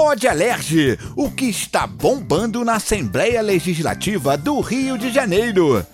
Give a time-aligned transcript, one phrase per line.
[0.00, 5.84] Pode Alerge, o que está bombando na Assembleia Legislativa do Rio de Janeiro.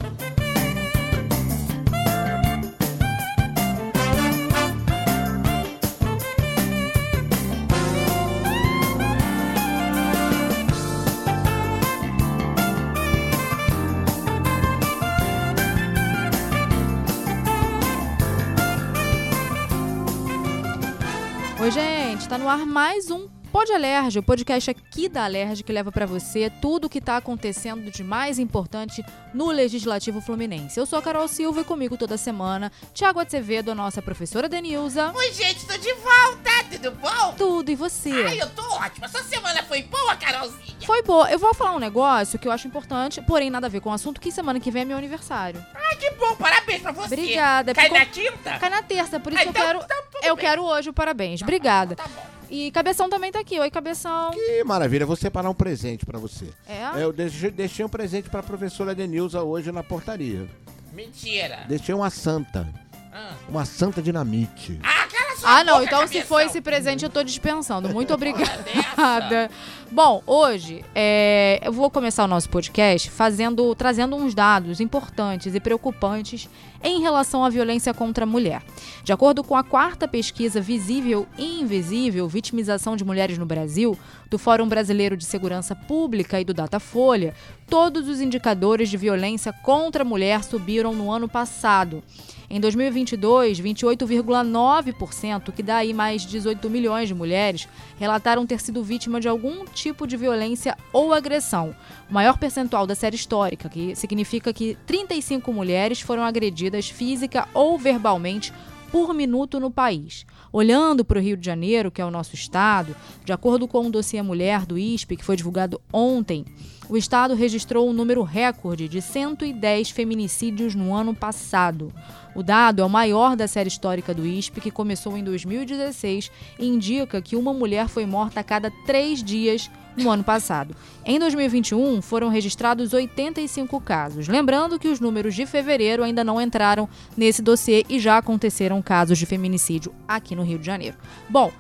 [21.59, 25.73] Oi, gente, tá no ar mais um Pode Alerge, o podcast aqui da Alerge que
[25.73, 29.01] leva para você tudo o que tá acontecendo de mais importante
[29.33, 30.77] no Legislativo Fluminense.
[30.77, 35.13] Eu sou a Carol Silva e comigo toda semana, Tiago Acevedo, a nossa professora Denilza.
[35.15, 37.35] Oi, gente, tô de volta, tudo bom?
[37.39, 38.11] Tudo, e você?
[38.27, 39.07] Ai, eu tô ótima.
[39.07, 40.75] Sua semana foi boa, Carolzinha?
[40.85, 41.31] Foi boa.
[41.31, 43.93] Eu vou falar um negócio que eu acho importante, porém nada a ver com o
[43.93, 45.65] assunto, que semana que vem é meu aniversário.
[45.73, 47.15] Ai, que bom, parabéns pra você.
[47.15, 47.73] Obrigada.
[47.73, 48.59] Cai Ficou- na tinta?
[48.59, 49.79] Cai na terça, por isso Ah, eu então- quero.
[49.79, 50.45] então eu bem.
[50.45, 51.41] quero hoje o parabéns.
[51.41, 51.95] Obrigada.
[51.95, 52.34] Tá bom.
[52.57, 53.59] E Cabeção também tá aqui.
[53.59, 54.31] Oi, Cabeção.
[54.31, 56.47] Que maravilha, vou separar um presente pra você.
[56.69, 57.03] É?
[57.03, 60.47] Eu deixei, deixei um presente pra professora Denilza hoje na portaria.
[60.93, 61.65] Mentira.
[61.67, 62.69] Deixei uma santa.
[63.13, 64.79] Ah, Uma santa dinamite.
[64.85, 65.75] ah cala sua Ah, não.
[65.75, 66.27] boca, Então, se cabeção.
[66.29, 67.89] for esse presente, eu tô dispensando.
[67.89, 69.51] Muito obrigada.
[69.91, 75.61] Bom, hoje é, eu vou começar o nosso podcast fazendo, trazendo uns dados importantes e
[75.61, 76.49] preocupantes
[76.83, 78.63] em relação à violência contra a mulher.
[79.03, 83.99] De acordo com a quarta pesquisa Visível e Invisível, Vitimização de Mulheres no Brasil,
[84.31, 87.35] do Fórum Brasileiro de Segurança Pública e do Datafolha,
[87.69, 92.03] todos os indicadores de violência contra a mulher subiram no ano passado.
[92.51, 98.83] Em 2022, 28,9%, que dá aí mais de 18 milhões de mulheres, relataram ter sido
[98.83, 101.75] vítima de algum tipo de violência ou agressão.
[102.11, 107.79] O maior percentual da série histórica, que significa que 35 mulheres foram agredidas física ou
[107.79, 108.53] verbalmente
[108.95, 110.25] por minuto no país.
[110.53, 112.95] Olhando para o Rio de Janeiro, que é o nosso estado,
[113.25, 116.45] de acordo com o dossiê Mulher do ISP, que foi divulgado ontem,
[116.89, 121.93] o estado registrou um número recorde de 110 feminicídios no ano passado.
[122.37, 126.67] O dado é o maior da série histórica do ISP, que começou em 2016 e
[126.67, 130.75] indica que uma mulher foi morta a cada três dias no ano passado.
[131.05, 134.29] Em 2021, foram registrados 85 casos.
[134.29, 139.19] Lembrando que os números de fevereiro ainda não entraram nesse dossiê e já aconteceram casos
[139.19, 140.97] de feminicídio aqui no Rio de Janeiro.
[141.29, 141.53] Bom,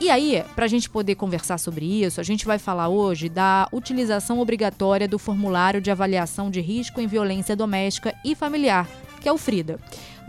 [0.00, 3.68] e aí, para a gente poder conversar sobre isso, a gente vai falar hoje da
[3.70, 8.88] utilização obrigatória do formulário de avaliação de risco em violência doméstica e familiar,
[9.20, 9.78] que é o FRIDA,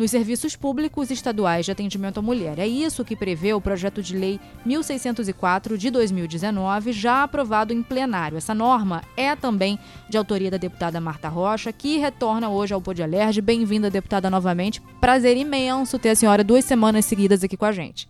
[0.02, 2.58] nos serviços públicos estaduais de atendimento à mulher.
[2.58, 8.36] É isso que prevê o projeto de lei 1604 de 2019, já aprovado em plenário.
[8.36, 9.78] Essa norma é também
[10.10, 13.42] de autoria da deputada Marta Rocha, que retorna hoje ao Pode Alerge.
[13.42, 14.82] Bem-vinda, deputada, novamente.
[15.00, 18.10] Prazer imenso ter a senhora duas semanas seguidas aqui com a gente.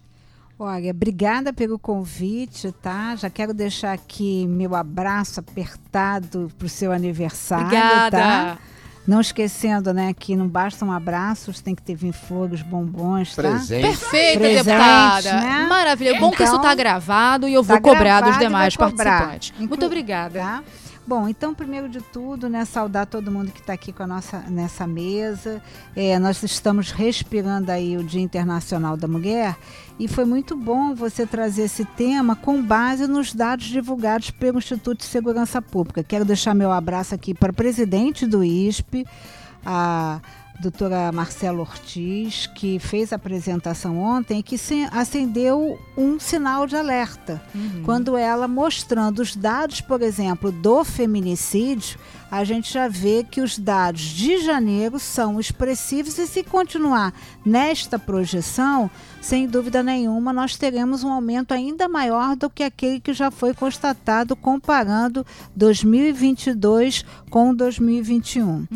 [0.57, 3.17] Olha, obrigada pelo convite, tá?
[3.17, 8.17] Já quero deixar aqui meu abraço apertado pro seu aniversário, Obrigada.
[8.17, 8.57] tá?
[9.07, 13.41] Não esquecendo, né, que não basta um abraço, tem que ter vir flores, bombons, tá?
[13.41, 13.81] Presente.
[13.81, 15.33] Perfeita, Presente, deputada.
[15.41, 15.65] né?
[15.67, 16.19] Maravilha.
[16.19, 19.53] Bom que isso Então, está gravado e eu tá vou cobrar dos demais participantes.
[19.57, 20.39] Muito obrigada.
[20.39, 20.63] Tá?
[21.05, 24.37] Bom, então, primeiro de tudo, né, saudar todo mundo que está aqui com a nossa,
[24.49, 25.61] nessa mesa.
[25.95, 29.57] É, nós estamos respirando aí o Dia Internacional da Mulher
[29.99, 34.99] e foi muito bom você trazer esse tema com base nos dados divulgados pelo Instituto
[34.99, 36.03] de Segurança Pública.
[36.03, 39.03] Quero deixar meu abraço aqui para o presidente do ISP,
[39.65, 40.21] a
[40.61, 44.55] doutora Marcela Ortiz, que fez a apresentação ontem que
[44.91, 47.81] acendeu um sinal de alerta Uhum.
[47.83, 51.97] quando ela mostrando os dados, por exemplo, do feminicídio,
[52.29, 57.13] a gente já vê que os dados de janeiro são expressivos e se continuar
[57.45, 58.89] nesta projeção,
[59.21, 63.53] sem dúvida nenhuma, nós teremos um aumento ainda maior do que aquele que já foi
[63.53, 68.45] constatado comparando 2022 com 2021.
[68.45, 68.67] Uhum.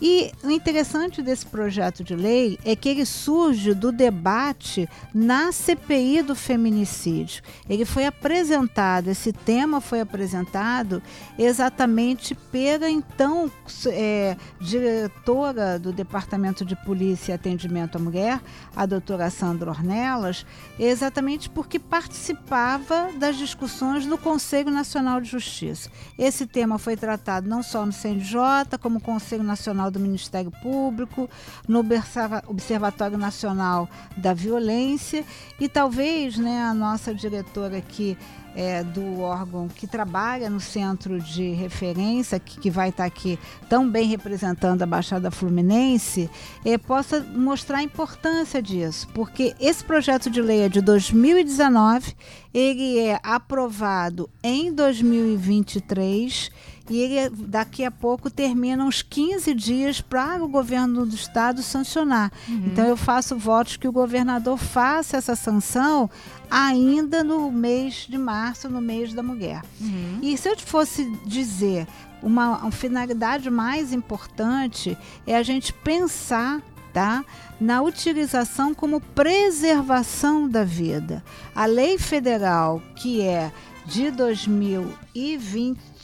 [0.00, 6.22] E o interessante desse projeto de lei é que ele surge do debate na CPI
[6.22, 7.42] do feminicídio.
[7.68, 11.00] Ele foi apresentado, esse tema foi apresentado
[11.38, 13.50] exatamente pela então
[13.86, 18.40] é, diretora do Departamento de Polícia e Atendimento à Mulher,
[18.74, 20.46] a doutora Sandra Ornelas,
[20.78, 25.90] exatamente porque participava das discussões no Conselho Nacional de Justiça.
[26.18, 31.28] Esse tema foi tratado não só no CNJ, como no Conselho Nacional do Ministério Público,
[31.68, 35.24] no Observa- Observatório Nacional da Violência
[35.60, 38.16] e talvez né, a nossa diretora aqui
[38.54, 43.38] é, do órgão que trabalha no centro de referência, que, que vai estar aqui
[43.68, 46.30] tão bem representando a Baixada Fluminense,
[46.64, 52.14] é, possa mostrar a importância disso, porque esse projeto de lei é de 2019,
[52.52, 56.50] ele é aprovado em 2023
[56.92, 62.30] e ele daqui a pouco termina uns 15 dias para o governo do estado sancionar.
[62.66, 66.10] Então eu faço votos que o governador faça essa sanção
[66.50, 69.62] ainda no mês de março, no mês da mulher.
[69.80, 70.18] Uhum.
[70.20, 71.86] E se eu te fosse dizer
[72.22, 74.96] uma, uma finalidade mais importante
[75.26, 76.60] é a gente pensar
[76.92, 77.24] tá,
[77.58, 81.24] na utilização como preservação da vida.
[81.54, 83.50] A lei federal que é
[83.86, 84.10] de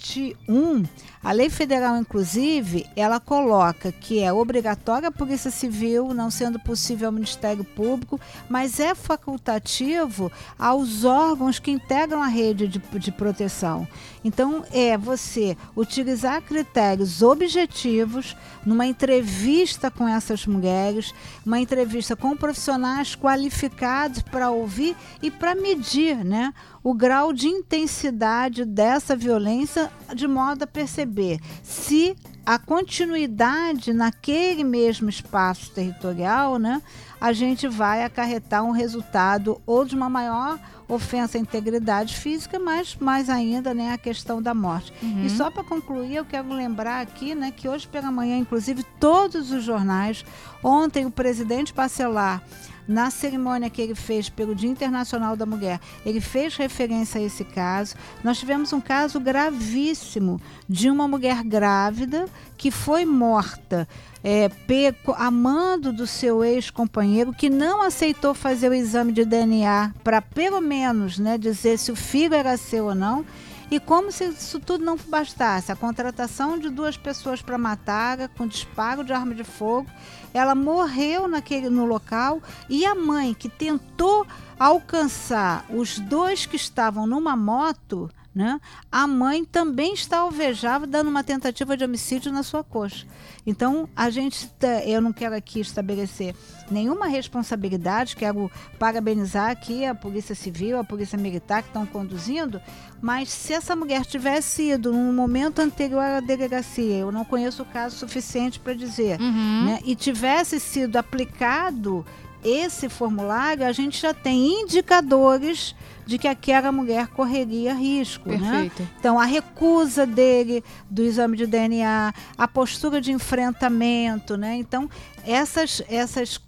[0.08, 0.84] 2021,
[1.22, 7.08] a lei federal, inclusive, ela coloca que é obrigatória a Polícia Civil, não sendo possível
[7.08, 8.18] ao Ministério Público,
[8.48, 13.86] mas é facultativo aos órgãos que integram a rede de, de proteção.
[14.24, 23.14] Então, é você utilizar critérios objetivos numa entrevista com essas mulheres, uma entrevista com profissionais
[23.14, 26.52] qualificados para ouvir e para medir, né?
[26.82, 32.16] o grau de intensidade dessa violência de modo a perceber se
[32.46, 36.80] a continuidade naquele mesmo espaço territorial, né,
[37.20, 40.58] a gente vai acarretar um resultado ou de uma maior
[40.88, 44.92] ofensa à integridade física, mas mais ainda, né, a questão da morte.
[45.24, 49.52] E só para concluir, eu quero lembrar aqui, né, que hoje pela manhã, inclusive todos
[49.52, 50.24] os jornais,
[50.64, 52.42] ontem o presidente Bacelar
[52.88, 57.44] na cerimônia que ele fez pelo Dia Internacional da Mulher, ele fez referência a esse
[57.44, 57.94] caso.
[58.24, 62.26] Nós tivemos um caso gravíssimo de uma mulher grávida
[62.56, 63.86] que foi morta
[64.24, 70.20] é, pe- amando do seu ex-companheiro que não aceitou fazer o exame de DNA para
[70.22, 73.24] pelo menos né, dizer se o filho era seu ou não.
[73.70, 78.46] E como se isso tudo não bastasse, a contratação de duas pessoas para matar, com
[78.46, 79.90] disparo de arma de fogo,
[80.32, 82.42] ela morreu naquele, no local.
[82.68, 84.26] E a mãe que tentou
[84.58, 88.60] alcançar os dois que estavam numa moto, né?
[88.90, 93.04] A mãe também está alvejada, dando uma tentativa de homicídio na sua coxa.
[93.44, 96.36] Então, a gente, tá- eu não quero aqui estabelecer
[96.70, 98.48] nenhuma responsabilidade, quero
[98.78, 102.60] parabenizar aqui a Polícia Civil, a Polícia Militar que estão conduzindo,
[103.02, 107.66] mas se essa mulher tivesse ido num momento anterior à delegacia, eu não conheço o
[107.66, 109.64] caso suficiente para dizer, Uhum.
[109.64, 112.06] né, e tivesse sido aplicado
[112.44, 115.74] esse formulário, a gente já tem indicadores
[116.06, 118.38] de que aquela mulher correria risco, né?
[118.38, 118.88] Perfeito.
[118.98, 124.56] Então, a recusa dele do exame de DNA, a postura de enfrentamento, né?
[124.56, 124.88] Então,
[125.26, 126.40] essas, essas,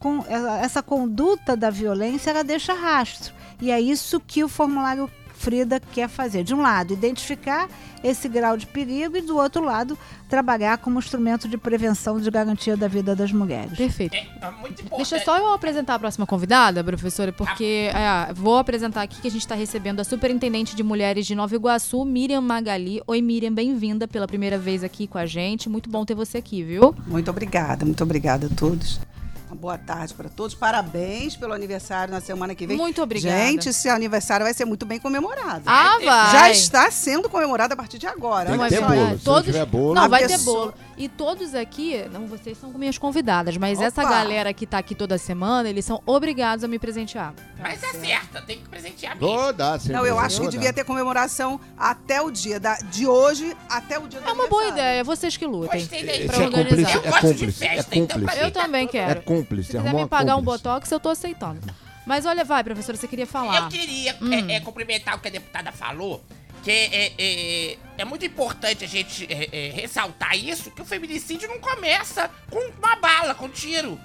[0.62, 3.34] essa conduta da violência, ela deixa rastro.
[3.60, 5.10] E é isso que o formulário
[5.40, 6.44] Frida quer fazer.
[6.44, 7.66] De um lado, identificar
[8.04, 9.96] esse grau de perigo e do outro lado,
[10.28, 13.74] trabalhar como instrumento de prevenção de garantia da vida das mulheres.
[13.74, 14.14] Perfeito.
[14.14, 14.96] É, é.
[14.96, 19.30] Deixa só eu apresentar a próxima convidada, professora, porque é, vou apresentar aqui que a
[19.30, 23.00] gente está recebendo a superintendente de mulheres de Nova Iguaçu, Miriam Magali.
[23.06, 25.70] Oi, Miriam, bem-vinda pela primeira vez aqui com a gente.
[25.70, 26.94] Muito bom ter você aqui, viu?
[27.06, 29.00] Muito obrigada, muito obrigada a todos.
[29.50, 30.54] Uma boa tarde para todos.
[30.54, 32.76] Parabéns pelo aniversário na semana que vem.
[32.76, 33.36] Muito obrigada.
[33.36, 35.62] Gente, esse aniversário vai ser muito bem comemorado.
[35.66, 36.30] Ah, vai!
[36.32, 38.50] Já está sendo comemorado a partir de agora.
[38.50, 39.18] Tem Não, que é ter bolo.
[39.18, 40.72] Se Todos- não tiver bolo, Não, vai ter bolo.
[41.02, 43.86] E todos aqui, não, vocês são minhas convidadas, mas Opa!
[43.86, 47.32] essa galera que tá aqui toda semana, eles são obrigados a me presentear.
[47.58, 49.26] Mas é certo, tem que presentear mesmo.
[49.34, 49.92] Vou dar, sim.
[49.92, 50.74] Não, eu acho que vou devia dar.
[50.74, 54.68] ter comemoração até o dia da, de hoje, até o dia do É uma boa
[54.68, 55.80] ideia, vocês que lutem.
[55.80, 56.26] Gostei daí.
[56.26, 56.92] pra Esse é organizar.
[56.92, 58.44] cúmplice, Eu é gosto de cúmplice, é festa, então pra cúmplice.
[58.44, 59.22] Eu também É quero.
[59.22, 60.62] cúmplice, Se quiser arrumou me pagar um cúmplice.
[60.64, 61.60] botox, eu tô aceitando.
[62.06, 63.56] Mas olha, vai, professora, você queria falar.
[63.62, 64.32] Eu queria Hum.
[64.50, 66.22] é, é, cumprimentar o que a deputada falou,
[66.62, 71.48] que é, é, é muito importante a gente é, é, ressaltar isso, que o feminicídio
[71.48, 74.00] não começa com uma bala, com tiro.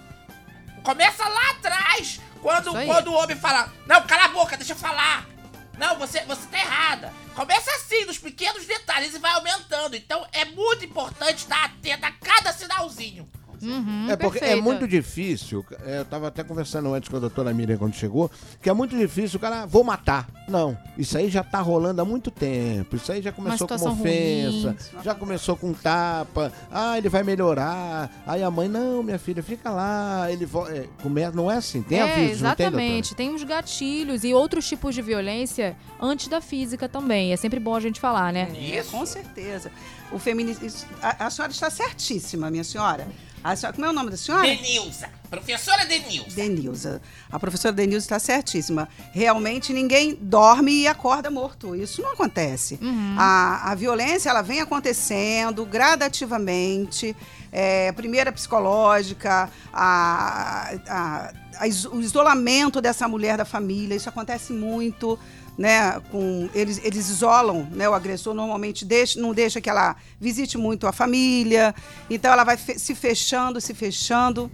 [0.83, 5.27] Começa lá atrás, quando, quando o homem fala, não, cala a boca, deixa eu falar.
[5.77, 7.13] Não, você, você tá errada.
[7.35, 9.95] Começa assim, nos pequenos detalhes e vai aumentando.
[9.95, 13.29] Então é muito importante estar atento a cada sinalzinho.
[13.69, 14.63] Uhum, É porque é perfeito.
[14.63, 15.65] muito difícil.
[15.85, 18.29] é, Eu tava até conversando antes com a doutora Miriam quando chegou,
[18.61, 20.27] que é muito difícil o cara, "Ah, vou matar.
[20.47, 22.95] Não, isso aí já tá rolando há muito tempo.
[22.95, 25.03] Isso aí já começou com ofensa, ruim.
[25.03, 26.51] já começou com tapa.
[26.71, 28.11] Ah, ele vai melhorar.
[28.27, 30.31] Aí a mãe, não, minha filha, fica lá.
[30.31, 33.15] Ele vo- é, começa, não é assim, tem é, aviso, não tem, exatamente.
[33.15, 37.33] Tem uns gatilhos e outros tipos de violência antes da física também.
[37.33, 38.49] É sempre bom a gente falar, né?
[38.55, 38.91] É, Isso.
[38.91, 39.71] Com certeza.
[40.11, 40.67] O feminismo.
[41.01, 43.07] A, a senhora está certíssima, minha senhora.
[43.51, 44.43] A senhora- como é o nome da senhora?
[44.47, 45.07] Denilza.
[45.29, 46.29] Professora Denilson.
[46.35, 47.01] Denilza.
[47.31, 48.87] A professora Denilza está certíssima.
[49.11, 51.75] Realmente ninguém dorme e acorda morto.
[51.75, 52.79] Isso não acontece.
[53.17, 57.15] A, a violência ela vem acontecendo gradativamente.
[57.51, 63.95] É, primeiro a psicológica, a, a- a o isolamento dessa mulher da família.
[63.95, 65.17] Isso acontece muito.
[65.57, 70.57] Né, com eles, eles isolam, né, o agressor normalmente deixa, não deixa que ela visite
[70.57, 71.73] muito a família,
[72.09, 74.51] então ela vai fe- se fechando, se fechando.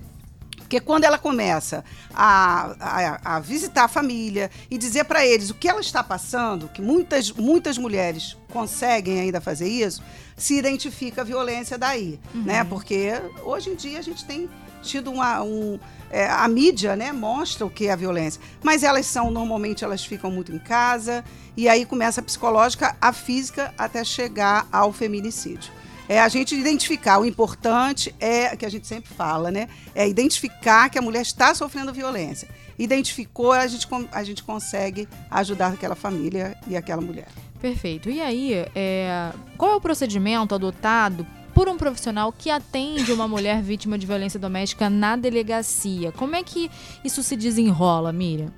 [0.59, 5.55] Porque quando ela começa a, a, a visitar a família e dizer para eles o
[5.55, 10.01] que ela está passando, que muitas, muitas mulheres conseguem ainda fazer isso,
[10.37, 12.63] se identifica a violência daí, né?
[12.63, 13.11] Porque
[13.43, 14.47] hoje em dia a gente tem
[14.81, 19.05] tido uma, um, é, a mídia, né, mostra o que é a violência, mas elas
[19.05, 21.23] são normalmente elas ficam muito em casa
[21.55, 25.71] e aí começa a psicológica, a física até chegar ao feminicídio.
[26.09, 27.19] É a gente identificar.
[27.19, 29.69] O importante é, que a gente sempre fala, né?
[29.95, 32.49] É identificar que a mulher está sofrendo violência.
[32.77, 37.29] Identificou, a gente, a gente consegue ajudar aquela família e aquela mulher.
[37.61, 38.09] Perfeito.
[38.09, 41.25] E aí, é, qual é o procedimento adotado
[41.61, 46.11] por um profissional que atende uma mulher vítima de violência doméstica na delegacia?
[46.11, 46.71] Como é que
[47.03, 48.51] isso se desenrola, Miriam?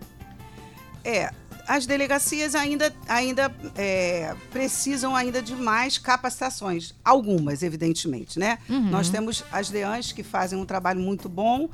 [1.03, 1.29] É,
[1.67, 6.95] as delegacias ainda, ainda é, precisam ainda de mais capacitações.
[7.03, 8.57] Algumas, evidentemente, né?
[8.69, 11.69] Nós temos as DEANs que fazem um trabalho muito bom,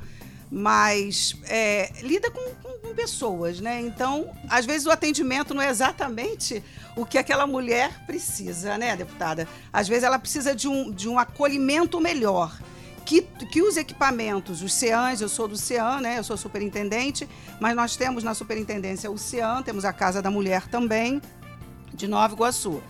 [0.50, 3.80] mas é, lida com, com- com pessoas, né?
[3.80, 6.62] Então, às vezes o atendimento não é exatamente
[6.96, 9.46] o que aquela mulher precisa, né, deputada?
[9.72, 12.58] Às vezes ela precisa de um, de um acolhimento melhor.
[13.06, 16.18] Que, que os equipamentos, os CEANs, eu sou do CEAN, né?
[16.18, 17.28] Eu sou superintendente,
[17.58, 21.20] mas nós temos na superintendência o CEAN, temos a Casa da Mulher também,
[21.92, 22.80] de Nova Iguaçu.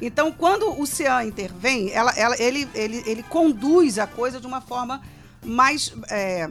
[0.00, 4.60] Então, quando o CEAN intervém, ela, ela- ele, ele, ele conduz a coisa de uma
[4.60, 5.00] forma
[5.42, 6.46] mais, é,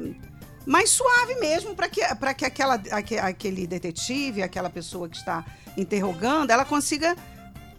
[0.69, 5.43] mais suave mesmo, para que, pra que aquela, aque- aquele detetive, aquela pessoa que está
[5.75, 7.15] interrogando, ela consiga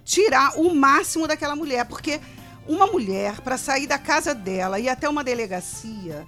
[0.04, 1.84] tirar o máximo daquela mulher.
[1.84, 2.20] Porque
[2.66, 6.26] uma mulher, para sair da casa dela e até uma delegacia,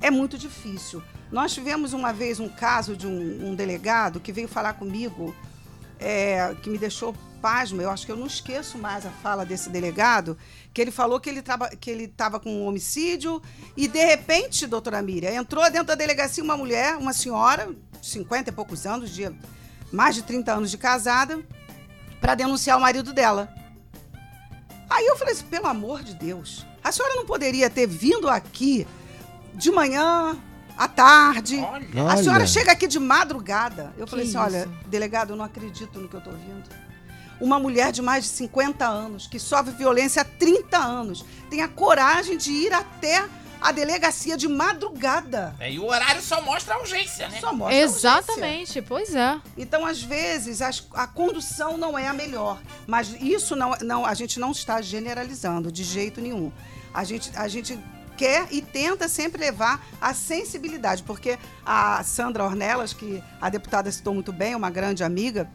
[0.00, 1.02] é muito difícil.
[1.32, 5.34] Nós tivemos uma vez um caso de um, um delegado que veio falar comigo,
[5.98, 7.80] é, que me deixou pasmo.
[7.80, 10.36] Eu acho que eu não esqueço mais a fala desse delegado,
[10.74, 13.40] que ele falou que ele traba- que ele estava com um homicídio
[13.76, 17.68] e, de repente, doutora Miriam, entrou dentro da delegacia uma mulher, uma senhora,
[18.02, 19.30] 50 e poucos anos, de
[19.92, 21.40] mais de 30 anos de casada,
[22.20, 23.52] para denunciar o marido dela.
[24.88, 28.86] Aí eu falei assim, pelo amor de Deus, a senhora não poderia ter vindo aqui
[29.54, 30.36] de manhã,
[30.76, 31.56] à tarde.
[31.58, 31.86] Olha.
[32.02, 32.16] A Olha.
[32.22, 33.92] senhora chega aqui de madrugada.
[33.96, 34.88] Eu falei Que assim, olha, isso?
[34.88, 36.64] delegado, eu não acredito no que eu estou ouvindo.
[37.40, 41.68] Uma mulher de mais de 50 anos, que sofre violência há 30 anos, tem a
[41.68, 43.24] coragem de ir até
[43.60, 45.54] a delegacia de madrugada.
[45.58, 47.40] É, e o horário só mostra a urgência, né?
[47.40, 48.08] Só mostra a urgência.
[48.08, 49.40] Exatamente, pois é.
[49.56, 52.58] Então, às vezes, as- a condução não é a melhor.
[52.86, 56.52] Mas isso não, não, a gente não está generalizando de jeito nenhum.
[56.92, 57.78] A gente, a gente
[58.16, 64.14] quer e tenta sempre levar a sensibilidade, porque a Sandra Ornelas, que a deputada citou
[64.14, 65.50] muito bem, uma grande amiga,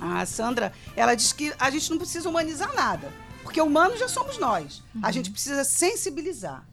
[0.00, 3.12] a Sandra, ela diz que a gente não precisa humanizar nada,
[3.42, 4.82] porque humanos já somos nós.
[5.02, 6.64] A gente precisa sensibilizar.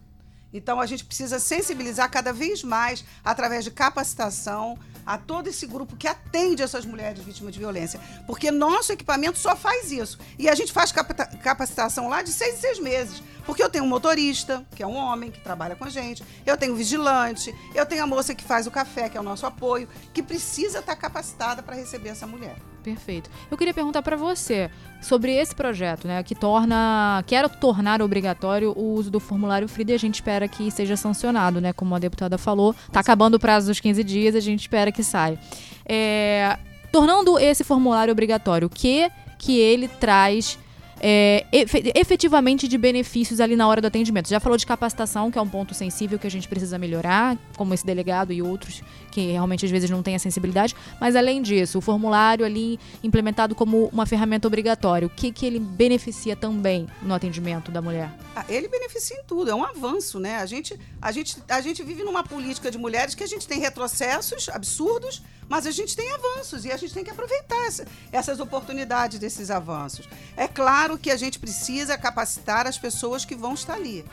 [0.53, 5.95] Então a gente precisa sensibilizar cada vez mais através de capacitação a todo esse grupo
[5.95, 7.99] que atende essas mulheres vítimas de violência.
[8.25, 10.17] Porque nosso equipamento só faz isso.
[10.39, 13.21] E a gente faz capacitação lá de seis em seis meses.
[13.45, 16.57] Porque eu tenho um motorista, que é um homem que trabalha com a gente, eu
[16.57, 19.45] tenho um vigilante, eu tenho a moça que faz o café, que é o nosso
[19.45, 22.55] apoio, que precisa estar capacitada para receber essa mulher.
[22.85, 23.31] Perfeito.
[23.49, 24.69] Eu queria perguntar para você
[25.01, 29.95] sobre esse projeto, né, que torna, quer tornar obrigatório o uso do formulário FRIDA e
[29.95, 32.75] a gente espera que seja sancionado, né, como a deputada falou.
[32.91, 35.39] Tá acabando o prazo dos 15 dias, a gente espera que saia.
[35.83, 36.59] É,
[36.91, 40.57] tornando esse formulário obrigatório, o que que ele traz
[41.01, 44.29] é, efe- efetivamente de benefícios ali na hora do atendimento.
[44.29, 47.73] Já falou de capacitação, que é um ponto sensível que a gente precisa melhorar, como
[47.73, 48.81] esse delegado e outros
[49.15, 50.75] que realmente às vezes não têm a sensibilidade.
[50.99, 55.57] Mas além disso, o formulário ali implementado como uma ferramenta obrigatória, o que, que ele
[55.57, 58.11] beneficia também no atendimento da mulher?
[58.35, 60.35] Ah, Ele beneficia em tudo, é um avanço, né?
[60.39, 63.59] A gente, a, gente, a gente vive numa política de mulheres que a gente tem
[63.61, 68.39] retrocessos absurdos, mas a gente tem avanços e a gente tem que aproveitar essa- essas
[68.41, 70.09] oportunidades desses avanços.
[70.35, 74.03] É claro que a gente precisa capacitar as pessoas que vão estar ali.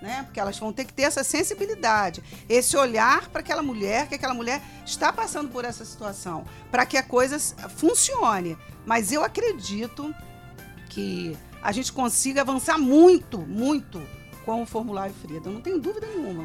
[0.00, 0.22] Né?
[0.24, 4.32] Porque elas vão ter que ter essa sensibilidade, esse olhar para aquela mulher, que aquela
[4.32, 7.38] mulher está passando por essa situação, para que a coisa
[7.68, 8.56] funcione.
[8.86, 10.14] Mas eu acredito
[10.88, 14.00] que a gente consiga avançar muito, muito
[14.44, 15.50] com o formulário Frida.
[15.50, 16.44] Não tenho dúvida nenhuma.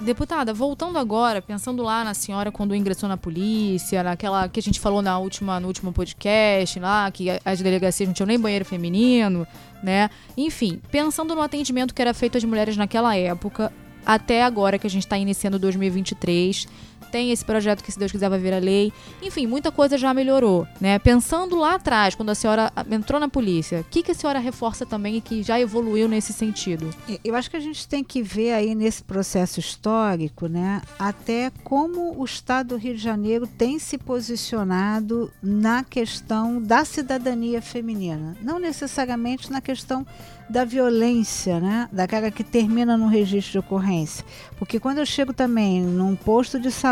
[0.00, 4.78] Deputada, voltando agora, pensando lá na senhora quando ingressou na polícia, naquela que a gente
[4.78, 9.46] falou na última, no último podcast lá, que as delegacias não tinham nem banheiro feminino,
[9.82, 10.10] né?
[10.36, 13.72] Enfim, pensando no atendimento que era feito às mulheres naquela época,
[14.04, 16.68] até agora que a gente está iniciando 2023,
[17.10, 18.92] tem esse projeto que, se Deus quiser, vai virar lei.
[19.22, 20.98] Enfim, muita coisa já melhorou, né?
[20.98, 24.84] Pensando lá atrás, quando a senhora entrou na polícia, o que, que a senhora reforça
[24.84, 26.90] também e que já evoluiu nesse sentido?
[27.24, 32.20] Eu acho que a gente tem que ver aí nesse processo histórico, né, até como
[32.20, 38.58] o Estado do Rio de Janeiro tem se posicionado na questão da cidadania feminina, não
[38.58, 40.06] necessariamente na questão
[40.48, 41.88] da violência, né?
[41.90, 44.24] Daquela que termina no registro de ocorrência.
[44.58, 46.85] Porque quando eu chego também num posto de saúde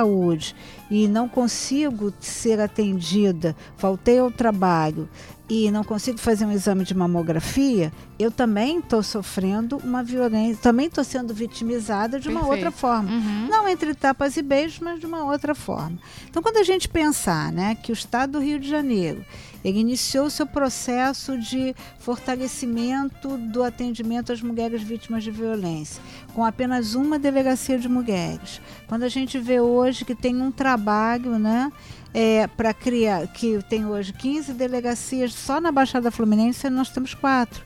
[0.90, 5.08] e não consigo ser atendida, faltei ao trabalho
[5.48, 10.86] e não consigo fazer um exame de mamografia, eu também estou sofrendo uma violência, também
[10.86, 12.64] estou sendo vitimizada de uma Perfeito.
[12.64, 13.10] outra forma.
[13.10, 13.48] Uhum.
[13.48, 15.98] Não entre tapas e beijos, mas de uma outra forma.
[16.28, 19.24] Então, quando a gente pensar né, que o Estado do Rio de Janeiro
[19.64, 26.02] ele iniciou seu processo de fortalecimento do atendimento às mulheres vítimas de violência,
[26.34, 28.60] com apenas uma delegacia de mulheres.
[28.86, 31.72] Quando a gente vê hoje que tem um trabalho, né?
[32.16, 37.64] É, para criar, que tem hoje 15 delegacias só na Baixada Fluminense, nós temos quatro.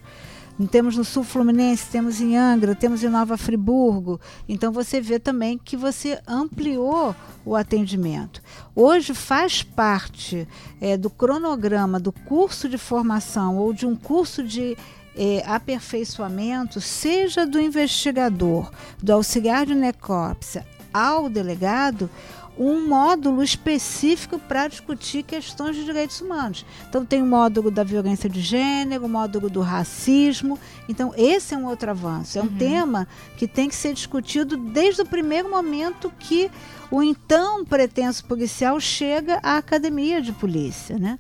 [0.67, 4.21] Temos no Sul Fluminense, temos em Angra, temos em Nova Friburgo.
[4.49, 8.43] Então você vê também que você ampliou o atendimento.
[8.75, 10.49] Hoje faz parte
[10.81, 14.77] é, do cronograma do curso de formação ou de um curso de
[15.17, 22.11] é, aperfeiçoamento, seja do investigador, do auxiliar de necrópsia ao delegado,
[22.59, 26.67] um módulo específico para discutir questões de direitos humanos.
[26.89, 30.59] Então tem o módulo da violência de gênero, o módulo do racismo.
[30.89, 32.39] Então esse é um outro avanço.
[32.39, 36.51] É um tema que tem que ser discutido desde o primeiro momento que
[36.91, 41.19] o então pretenso policial chega à academia de polícia, né?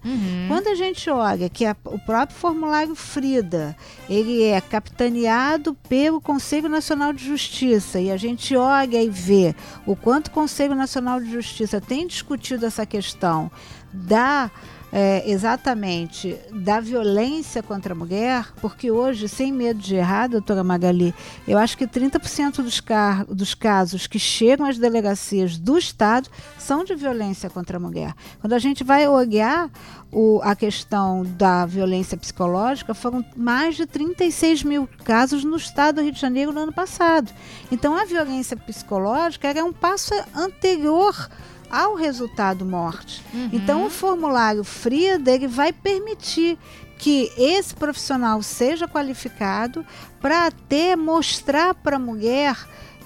[0.48, 3.76] Quando a gente olha que a- o próprio formulário Frida,
[4.08, 9.54] ele é capitaneado pelo Conselho Nacional de Justiça e a gente olha e vê
[9.86, 13.50] o quanto o Conselho Nacional de Justiça tem discutido essa questão
[13.92, 14.50] da
[14.92, 21.14] é, exatamente da violência contra a mulher, porque hoje, sem medo de errar, doutora Magali,
[21.46, 22.82] eu acho que 30% dos,
[23.28, 28.14] dos casos que chegam às delegacias do Estado são de violência contra a mulher.
[28.40, 29.70] Quando a gente vai olhar
[30.10, 36.02] o- a questão da violência psicológica, foram mais de 36 mil casos no Estado do
[36.02, 37.30] Rio de Janeiro no ano passado.
[37.70, 41.28] Então, a violência psicológica era um passo anterior
[41.70, 43.22] ao resultado morte.
[43.52, 46.58] Então, o formulário FRIDA ele vai permitir
[46.98, 49.86] que esse profissional seja qualificado
[50.20, 52.56] para até mostrar para a mulher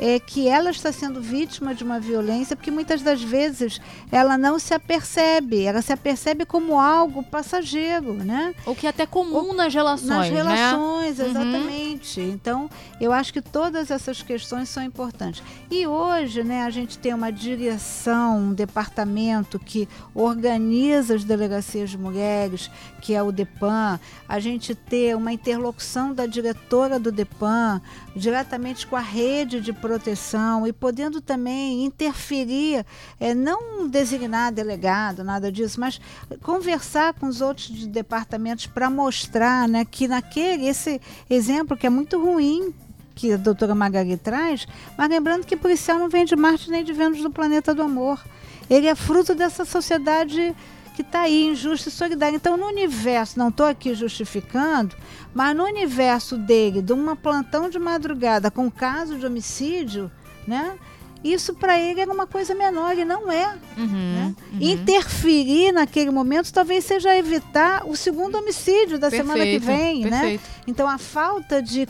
[0.04, 4.58] é, que ela está sendo vítima de uma violência, porque muitas das vezes ela não
[4.58, 8.52] se apercebe, ela se apercebe como algo passageiro, né?
[8.66, 10.34] O que é até comum nas relações, Nas né?
[10.34, 11.26] relações, Uhum.
[11.26, 12.20] exatamente.
[12.20, 12.68] Então,
[13.00, 15.40] eu acho que todas essas questões são importantes.
[15.70, 21.98] E hoje, né, a gente tem uma direção, um departamento que organiza as delegacias de
[21.98, 22.68] mulheres,
[23.00, 27.80] que é o DEPAN, a gente ter uma interlocução da diretora do DEPAN
[28.16, 32.84] diretamente com a rede de proteção e podendo também interferir,
[33.20, 36.00] é, não designar delegado, nada disso, mas
[36.42, 41.90] conversar com os outros de- departamentos para mostrar né, que naquele, esse exemplo que é
[41.90, 42.72] muito ruim
[43.14, 46.94] que a doutora Magali traz, mas lembrando que policial não vem de Marte nem de
[46.94, 48.24] Vênus do planeta do amor.
[48.70, 50.56] Ele é fruto dessa sociedade
[50.94, 52.36] que está aí, injusta e solidária.
[52.36, 54.94] Então, no universo, não estou aqui justificando,
[55.34, 60.10] mas no universo dele, de uma plantão de madrugada com caso de homicídio,
[60.46, 60.76] né?
[61.22, 63.54] Isso para ele era uma coisa menor e não é.
[63.76, 64.34] Uhum, né?
[64.52, 64.58] uhum.
[64.60, 70.20] Interferir naquele momento talvez seja evitar o segundo homicídio da semana que Perfeito, vem, né?
[70.20, 70.44] perfeito.
[70.66, 71.88] Então a falta de,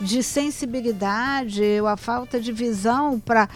[0.00, 3.48] de sensibilidade, ou a falta de visão para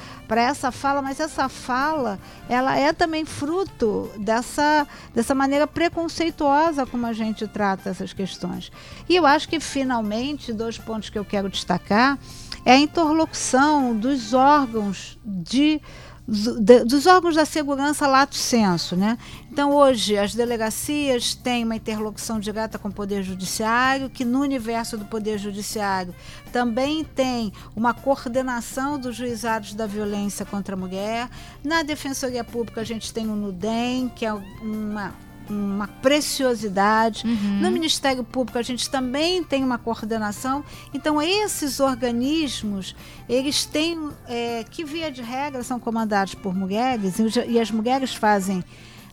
[0.42, 7.12] essa fala, mas essa fala, ela é também fruto dessa, dessa maneira preconceituosa como a
[7.12, 8.70] gente trata essas questões.
[9.09, 12.18] E eu acho que finalmente, dois pontos que eu quero destacar,
[12.66, 15.81] é a interlocução dos órgãos de
[16.29, 19.16] do- de- dos órgãos da segurança lato senso, né?
[19.48, 24.98] Então hoje as delegacias têm uma interlocução direta com o poder judiciário, que no universo
[24.98, 26.12] do poder judiciário
[26.52, 31.31] também tem uma coordenação dos juizados da violência contra a mulher.
[31.62, 35.14] Na defensoria pública a gente tem o NUDEM, que é uma
[35.49, 37.27] uma preciosidade.
[37.27, 37.61] Uhum.
[37.61, 40.65] No Ministério Público a gente também tem uma coordenação.
[40.93, 42.95] Então esses organismos
[43.29, 48.15] eles têm é, que via de regra são comandados por mulheres e, e as mulheres
[48.15, 48.65] fazem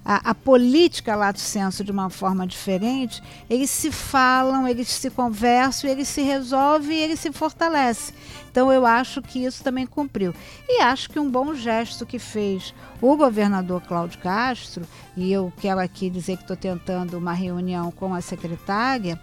[0.05, 5.89] a, a política lato senso de uma forma diferente, eles se falam, eles se conversam,
[5.89, 8.13] eles se resolvem eles se fortalecem.
[8.51, 10.33] Então eu acho que isso também cumpriu.
[10.67, 14.85] E acho que um bom gesto que fez o governador Cláudio Castro,
[15.17, 19.19] e eu quero aqui dizer que estou tentando uma reunião com a secretária,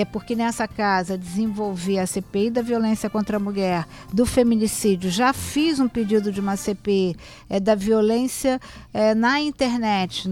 [0.00, 5.10] é porque nessa casa desenvolvi a CPI da violência contra a mulher, do feminicídio.
[5.10, 7.16] Já fiz um pedido de uma CPI
[7.48, 8.60] é, da violência
[8.92, 10.28] é, na internet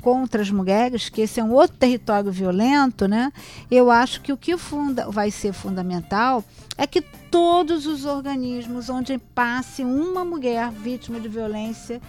[0.00, 3.30] contra as mulheres, que esse é um outro território violento, né?
[3.70, 6.42] Eu acho que o que funda- vai ser fundamental
[6.78, 12.00] é que todos os organismos onde passe uma mulher vítima de violência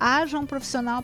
[0.00, 1.00] haja um profissional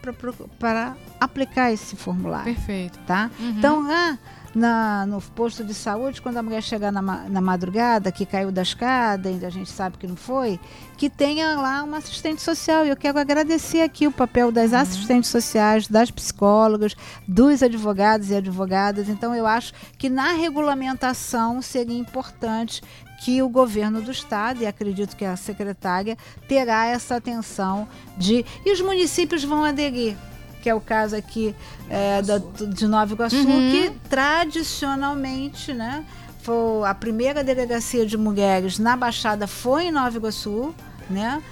[0.59, 2.99] para aplicar esse formulário Perfeito.
[3.07, 3.31] tá?
[3.39, 3.51] Uhum.
[3.51, 4.19] Então, ah,
[4.59, 8.63] na, no posto de saúde, quando a mulher chegar na, na madrugada, que caiu da
[8.63, 10.59] escada, ainda a gente sabe que não foi,
[10.97, 12.85] que tenha lá uma assistente social.
[12.85, 14.79] E eu quero agradecer aqui o papel das Uhum.
[14.79, 16.95] assistentes sociais, das psicólogas,
[17.27, 19.09] dos advogados e advogadas.
[19.09, 22.83] Então, eu acho que na regulamentação seria importante
[23.25, 26.17] que o governo do estado, e acredito que a secretária,
[26.49, 28.45] terá essa atenção de.
[28.65, 30.17] E os municípios vão aderir,
[30.63, 31.55] que é o caso aqui
[31.89, 33.71] é, da- de Nova Iguaçu, Uhum.
[33.71, 36.05] que tradicionalmente, né?
[36.43, 40.75] Foi a primeira delegacia de mulheres na Baixada foi em Nova Iguaçu,
[41.11, 41.43] né?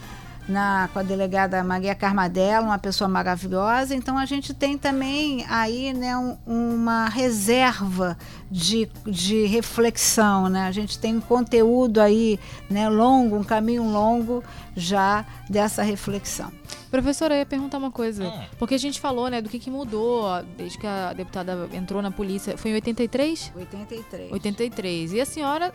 [0.49, 3.95] Na, com a delegada Maria Carmadella, uma pessoa maravilhosa.
[3.97, 8.17] Então a gente tem também aí né, um- uma reserva
[8.49, 10.49] de, de reflexão.
[10.49, 10.67] Né?
[10.67, 12.39] A gente tem um conteúdo aí
[12.71, 14.45] né, longo, um caminho longo
[14.77, 16.53] já dessa reflexão.
[16.93, 18.25] Professora, eu ia perguntar uma coisa.
[18.29, 18.45] Hum.
[18.57, 22.01] Porque a gente falou, né, do que, que mudou ó, desde que a deputada entrou
[22.01, 22.57] na polícia.
[22.57, 23.53] Foi em 83?
[23.57, 24.33] 83.
[24.33, 25.13] 83.
[25.13, 25.75] E a senhora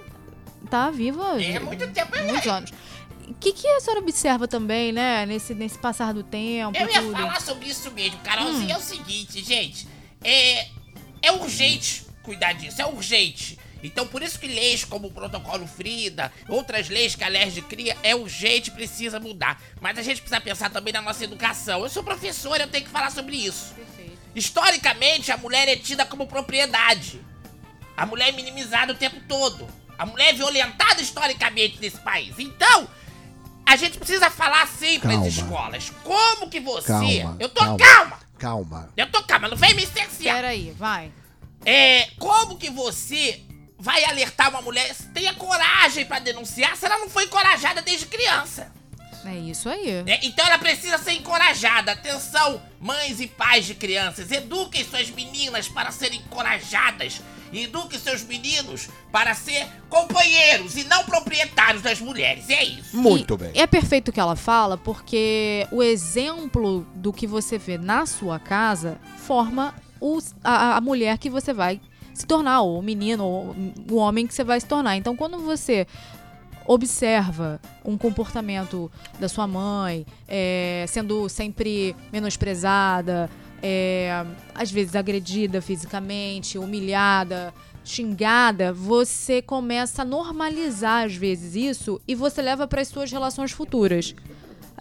[0.69, 2.23] tá viva É há muito tempo, é.
[2.23, 2.71] muitos anos.
[3.27, 7.01] O que, que a senhora observa também, né, nesse, nesse passar do tempo Eu ia
[7.01, 7.13] tudo?
[7.13, 8.75] falar sobre isso mesmo, Carolzinha.
[8.75, 8.77] Hum.
[8.77, 9.87] É o seguinte, gente.
[10.23, 10.67] É,
[11.21, 13.57] é urgente cuidar disso, é urgente.
[13.83, 17.97] Então, por isso que leis como o Protocolo Frida, outras leis que a LERJ cria,
[18.03, 19.59] é urgente, precisa mudar.
[19.79, 21.81] Mas a gente precisa pensar também na nossa educação.
[21.81, 23.73] Eu sou professora, eu tenho que falar sobre isso.
[23.73, 24.19] Perfeito.
[24.35, 27.19] Historicamente, a mulher é tida como propriedade.
[27.97, 29.67] A mulher é minimizada o tempo todo.
[29.97, 32.35] A mulher é violentada historicamente nesse país.
[32.37, 32.87] Então,
[33.71, 35.27] a gente precisa falar assim para Calma.
[35.27, 35.89] as escolas.
[36.03, 36.87] Como que você.
[36.87, 37.77] Calma, eu tô calma.
[37.77, 38.19] calma.
[38.37, 38.89] Calma.
[38.97, 40.35] Eu tô calma, não vem me cercear.
[40.35, 41.11] Peraí, vai.
[41.65, 43.41] É, como que você
[43.79, 44.93] vai alertar uma mulher?
[45.13, 48.71] Tenha coragem pra denunciar se ela não foi encorajada desde criança.
[49.23, 50.01] É isso aí.
[50.03, 50.19] né?
[50.23, 51.91] Então ela precisa ser encorajada.
[51.91, 57.21] Atenção, mães e pais de crianças, eduquem suas meninas para serem encorajadas.
[57.51, 62.49] E eduquem seus meninos para ser companheiros e não proprietários das mulheres.
[62.49, 62.95] É isso.
[62.95, 63.51] Muito E bem.
[63.55, 68.39] É perfeito o que ela fala, porque o exemplo do que você vê na sua
[68.39, 71.79] casa forma os- a, a mulher que você vai
[72.13, 73.55] se tornar, ou o menino, ou
[73.89, 74.95] o homem que você vai se tornar.
[74.97, 75.87] Então, quando você
[76.65, 83.29] observa um comportamento da sua mãe, é, sendo sempre menosprezada,
[83.61, 92.15] é, às vezes agredida fisicamente, humilhada, xingada, você começa a normalizar às vezes isso e
[92.15, 94.15] você leva para as suas relações futuras.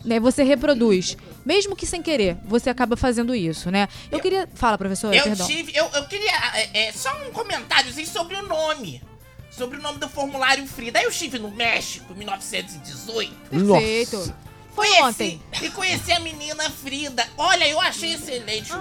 [0.03, 1.14] Né, você reproduz,
[1.45, 3.87] mesmo que sem querer, você acaba fazendo isso, né?
[4.11, 5.47] Eu queria, fala professora, Eu perdão.
[5.47, 5.77] tive.
[5.77, 6.33] Eu, eu queria.
[6.55, 9.03] É, é, só um comentáriozinho sobre o nome.
[9.51, 11.03] Sobre o nome do formulário Frida.
[11.03, 13.35] Eu estive no México em 1918.
[13.51, 14.16] Perfeito.
[14.16, 14.49] Nossa.
[14.81, 15.43] Foi Conheci- ontem.
[15.62, 17.29] E conheci a menina Frida.
[17.37, 18.79] Olha, eu achei excelente o Ah.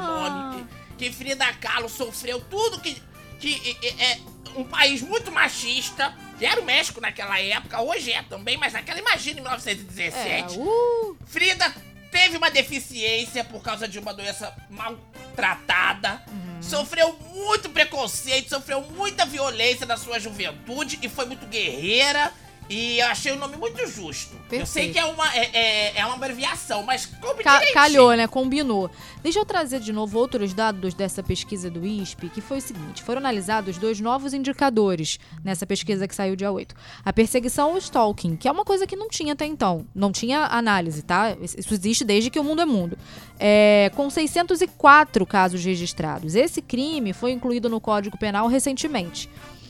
[0.51, 0.65] nome.
[0.97, 3.01] Que, que Frida Kahlo sofreu tudo que.
[3.39, 4.19] que é, é
[4.55, 6.13] um país muito machista.
[6.37, 10.57] Que era o México naquela época, hoje é também, mas naquela, imagina em É, 1917.
[10.57, 11.69] uh, Frida
[12.11, 16.23] teve uma deficiência por causa de uma doença maltratada.
[16.29, 16.61] Uhum.
[16.63, 22.31] Sofreu muito preconceito, sofreu muita violência na sua juventude e foi muito guerreira.
[22.69, 24.35] E eu achei o nome muito justo.
[24.51, 24.93] Eu sei Perfeito.
[24.93, 27.73] que é uma, é, é, é uma abreviação, mas como ca- direitinho.
[27.73, 28.27] calhou, né?
[28.27, 28.91] Combinou.
[29.23, 33.01] Deixa eu trazer de novo outros dados dessa pesquisa do ISP, que foi o seguinte:
[33.01, 36.75] foram analisados dois novos indicadores nessa pesquisa que saiu dia 8.
[37.03, 39.87] A perseguição ao stalking, que é uma coisa que não tinha até então.
[39.95, 41.35] Não tinha análise, tá?
[41.41, 42.95] Isso existe desde que o mundo é mundo.
[43.39, 46.35] É, com 604 casos registrados.
[46.35, 49.27] Esse crime foi incluído no Código Penal recentemente.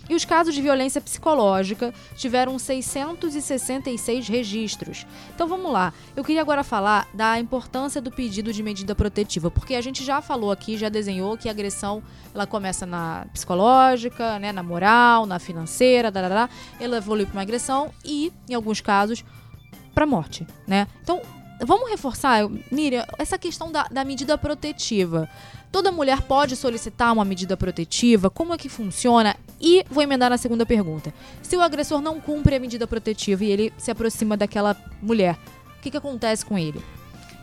[0.10, 5.06] E os casos de violência psicológica tiveram 666 registros.
[5.36, 5.94] Então vamos lá.
[6.16, 10.20] Eu queria agora falar da importância do pedido de medida protetiva, porque a gente já
[10.20, 12.02] falou aqui, já desenhou que a agressão
[12.34, 17.92] ela começa na psicológica, né, na moral, na financeira, darará, ela evolui para uma agressão
[18.04, 19.24] e, em alguns casos,
[19.94, 20.88] para morte, né?
[21.02, 21.22] Então,
[21.66, 25.30] vamos reforçar, Miriam, essa questão da, da medida protetiva.
[25.72, 28.30] Toda mulher pode solicitar uma medida protetiva?
[28.30, 29.36] Como é que funciona?
[29.62, 31.14] E vou emendar na segunda pergunta.
[31.44, 35.38] Se o agressor não cumpre a medida protetiva e ele se aproxima daquela mulher,
[35.78, 36.84] o que, que acontece com ele?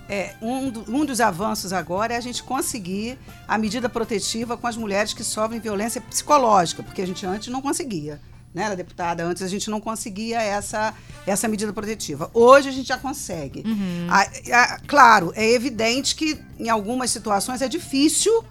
[0.08, 4.66] É, um, do- um dos avanços agora é a gente conseguir a medida protetiva com
[4.66, 8.20] as mulheres que sofrem violência psicológica, porque a gente antes não conseguia.
[8.56, 10.94] Né, ela é deputada, antes a gente não conseguia essa,
[11.26, 12.30] essa medida protetiva.
[12.32, 13.62] Hoje a gente já consegue.
[14.08, 14.26] A-
[14.62, 18.42] a- claro, é evidente que em algumas situações é difícil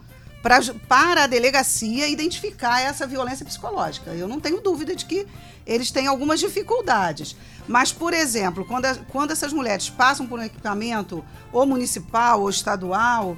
[0.44, 4.12] pra, para a delegacia identificar essa violência psicológica.
[4.12, 5.26] Eu não tenho dúvida de que
[5.66, 7.36] eles têm algumas dificuldades.
[7.68, 12.50] Mas, por exemplo, quando, a- quando essas mulheres passam por um equipamento ou municipal ou
[12.52, 13.36] estadual,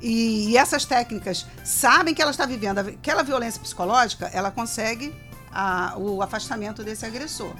[0.00, 5.12] e, e essas técnicas sabem que ela está vivendo aquela violência psicológica, ela consegue
[5.56, 7.52] a- o afastamento desse agressor.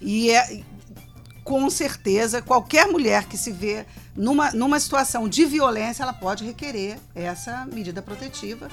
[0.00, 0.62] E é,
[1.44, 6.98] com certeza, qualquer mulher que se vê numa, numa situação de violência, ela pode requerer
[7.14, 8.68] essa medida protetiva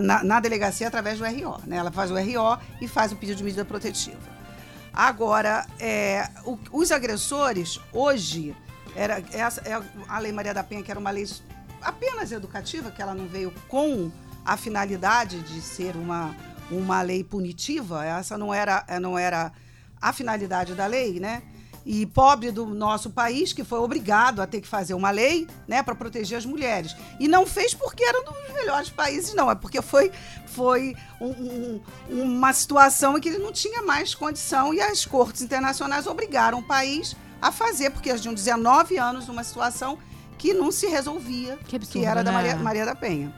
[0.00, 1.60] na, na delegacia através do RO.
[1.66, 1.76] Né?
[1.76, 4.18] Ela faz o RO e faz o pedido de medida protetiva.
[4.92, 8.54] Agora, é, o- os agressores, hoje,
[8.94, 11.26] era, essa, é a Lei Maria da Penha, que era uma lei
[11.80, 14.10] apenas educativa, que ela não veio com
[14.44, 16.34] a finalidade de ser uma,
[16.72, 19.52] uma lei punitiva, essa não era, não era
[20.00, 21.42] a finalidade da lei, né?
[21.84, 25.82] E pobre do nosso país, que foi obrigado a ter que fazer uma lei, né,
[25.82, 26.94] para proteger as mulheres.
[27.18, 29.50] E não fez porque era um dos melhores países, não.
[29.50, 30.12] É porque foi,
[30.46, 35.42] foi um- um- uma situação em que ele não tinha mais condição e as cortes
[35.42, 39.98] internacionais obrigaram o país a fazer, porque eles tinham 19 anos numa situação
[40.38, 42.36] que não se resolvia, Que absurdo, era da né?
[42.36, 43.34] Maria, Maria da Penha.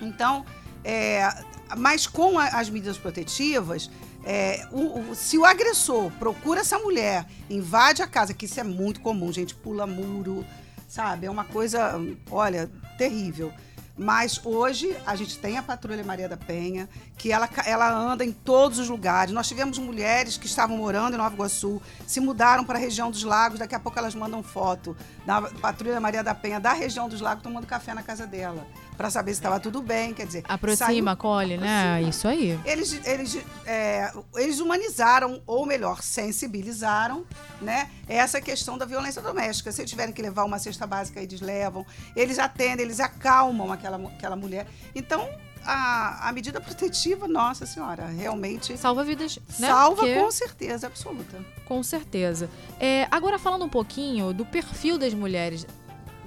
[0.00, 0.42] Então,
[0.82, 1.30] é,
[1.76, 3.90] mas com a- as medidas protetivas,
[4.24, 8.64] é, o- o- se o agressor procura essa mulher, invade a casa, que isso é
[8.64, 10.44] muito comum, gente pula muro,
[10.88, 11.26] sabe?
[11.26, 11.94] É uma coisa,
[12.30, 13.52] olha, terrível.
[13.96, 18.32] Mas hoje a gente tem a Patrulha Maria da Penha, que ela, ela anda em
[18.32, 19.32] todos os lugares.
[19.32, 23.22] Nós tivemos mulheres que estavam morando em Nova Iguaçu, se mudaram para a região dos
[23.22, 27.20] lagos, daqui a pouco elas mandam foto da Patrulha Maria da Penha da região dos
[27.20, 30.12] lagos tomando café na casa dela, para saber se estava tudo bem.
[30.12, 32.02] Quer dizer, Aproxima, saiu- acolhe, né?
[32.02, 32.58] Isso aí.
[32.64, 37.24] eles, eles, é, eles humanizaram, ou melhor, sensibilizaram,
[37.60, 39.72] né, essa questão da violência doméstica.
[39.72, 41.86] Se tiverem que levar uma cesta básica, eles levam.
[42.14, 44.66] Eles atendem, eles acalmam aquela, aquela mulher.
[44.94, 45.26] Então,
[45.64, 49.68] a, a medida protetiva, nossa senhora, realmente Salva vidas, né?
[49.68, 51.44] salva Porque- com certeza absoluta.
[51.66, 52.48] Com certeza.
[52.78, 55.66] É, agora, falando um pouquinho do perfil das mulheres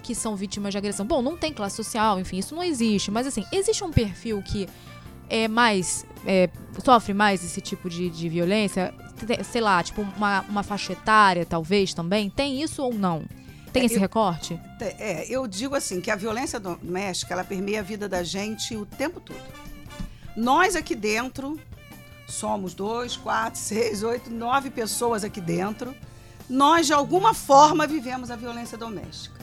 [0.03, 1.05] que são vítimas de agressão.
[1.05, 3.11] Bom, não tem classe social, enfim, isso não existe.
[3.11, 4.67] Mas, assim, existe um perfil que
[5.29, 6.05] é mais.
[6.25, 6.49] é,
[6.83, 8.93] sofre mais esse tipo de, de violência?
[9.43, 12.29] Sei lá, tipo, uma, uma faixa etária, talvez, também?
[12.29, 13.23] Tem isso ou não?
[13.71, 14.59] Tem É, esse eu- recorte?
[14.79, 18.85] É, eu digo assim, que a violência doméstica, ela permeia a vida da gente o
[18.85, 19.41] tempo todo.
[20.35, 21.59] Nós aqui dentro,
[22.27, 25.95] somos dois, quatro, seis, oito, nove pessoas aqui dentro,
[26.49, 29.37] nós de alguma forma vivemos a violência doméstica.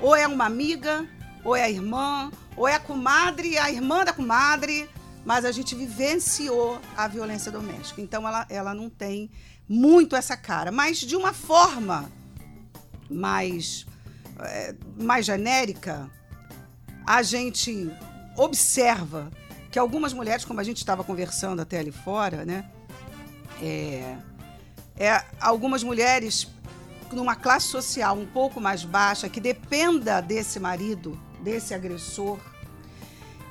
[0.00, 1.06] Ou é uma amiga,
[1.44, 4.88] ou é a irmã, ou é a comadre, a irmã da comadre,
[5.24, 8.00] mas a gente vivenciou a violência doméstica.
[8.00, 9.30] Então ela, ela não tem
[9.68, 12.10] muito essa cara, mas de uma forma
[13.10, 13.86] mais
[14.42, 16.10] é, mais genérica,
[17.06, 17.90] a gente
[18.36, 19.30] observa
[19.70, 22.68] que algumas mulheres, como a gente estava conversando até ali fora, né?
[23.62, 24.16] É,
[24.96, 26.48] é, algumas mulheres
[27.12, 32.38] numa classe social um pouco mais baixa, que dependa desse marido, desse agressor.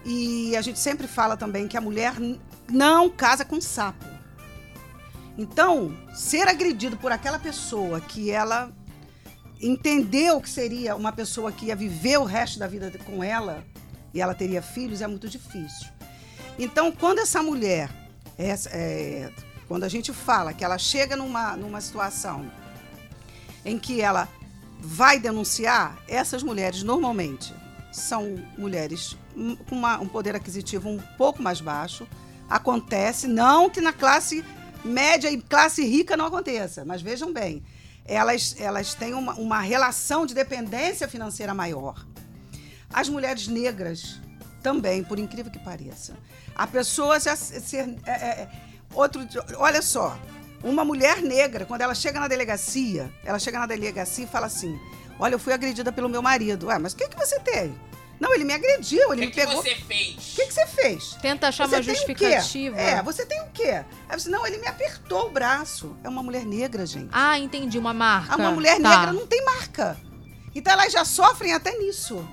[0.06, 2.16] E a gente sempre fala também que a mulher
[2.70, 4.06] não casa com sapo.
[5.38, 8.72] Então, ser agredido por aquela pessoa que ela
[9.62, 13.64] entendeu que seria uma pessoa que ia viver o resto da vida com ela
[14.14, 15.88] e ela teria filhos é muito difícil.
[16.58, 17.90] Então, quando essa mulher,
[18.38, 19.32] essa- é,
[19.68, 22.50] quando a gente fala que ela chega numa, numa situação
[23.66, 24.28] em que ela
[24.80, 27.54] vai denunciar, essas mulheres normalmente
[27.92, 32.08] são mulheres hum, com uma- um poder aquisitivo um pouco mais baixo.
[32.50, 34.44] Acontece, não que na classe
[34.84, 37.62] média e classe rica não aconteça, mas vejam bem,
[38.06, 42.06] elas, elas têm uma, uma relação de dependência financeira maior.
[42.92, 44.20] As mulheres negras
[44.64, 46.16] também, por incrível que pareça.
[46.56, 47.96] A pessoa já se- ser.
[48.06, 48.50] é, é,
[48.94, 50.18] outro, di- olha só,
[50.64, 54.78] uma mulher negra, quando ela chega na delegacia, ela chega na delegacia e fala assim:
[55.20, 56.68] Olha, eu fui agredida pelo meu marido.
[56.68, 57.74] Ué, mas o que, que você tem?
[58.20, 59.62] Não, ele me agrediu, O ele que, me que pegou.
[59.64, 60.16] você fez?
[60.16, 61.14] O que, que você fez?
[61.22, 62.78] Tenta achar Você uma o justificativa.
[62.78, 63.84] É, você tem o quê?
[64.10, 65.96] Aí você, não, ele me apertou o braço.
[66.04, 67.10] É uma mulher negra, gente.
[67.14, 68.34] Ah, entendi, uma marca.
[68.34, 68.90] Ah, Uma mulher Tá.
[68.90, 69.98] negra não tem marca.
[70.54, 72.28] Então elas já sofrem até nisso.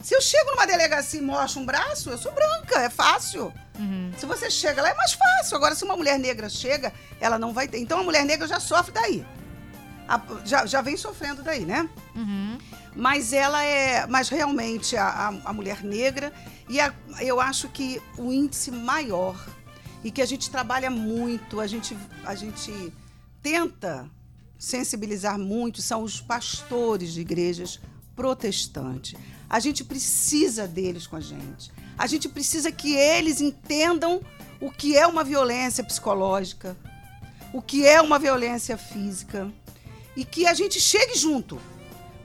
[0.00, 3.52] Se eu chego numa delegacia e mostro um braço, eu sou branca, é fácil.
[3.76, 4.12] Uhum.
[4.16, 5.56] Se você chega lá, é mais fácil.
[5.56, 7.78] Agora, se uma mulher negra chega, ela não vai ter.
[7.78, 9.26] Então a mulher negra já sofre daí.
[10.08, 11.88] A- já, já vem sofrendo daí, né?
[12.14, 12.58] Uhum.
[12.94, 14.06] Mas ela é.
[14.06, 16.32] Mas realmente a, a, a mulher negra.
[16.68, 19.36] E a- eu acho que o índice maior
[20.04, 22.92] e que a gente trabalha muito, a gente, a gente
[23.42, 24.08] tenta
[24.58, 27.80] sensibilizar muito são os pastores de igrejas
[28.14, 29.14] protestantes.
[29.48, 31.70] A gente precisa deles com a gente.
[31.98, 34.20] A gente precisa que eles entendam
[34.60, 36.76] o que é uma violência psicológica,
[37.52, 39.50] o que é uma violência física
[40.16, 41.60] e que a gente chegue junto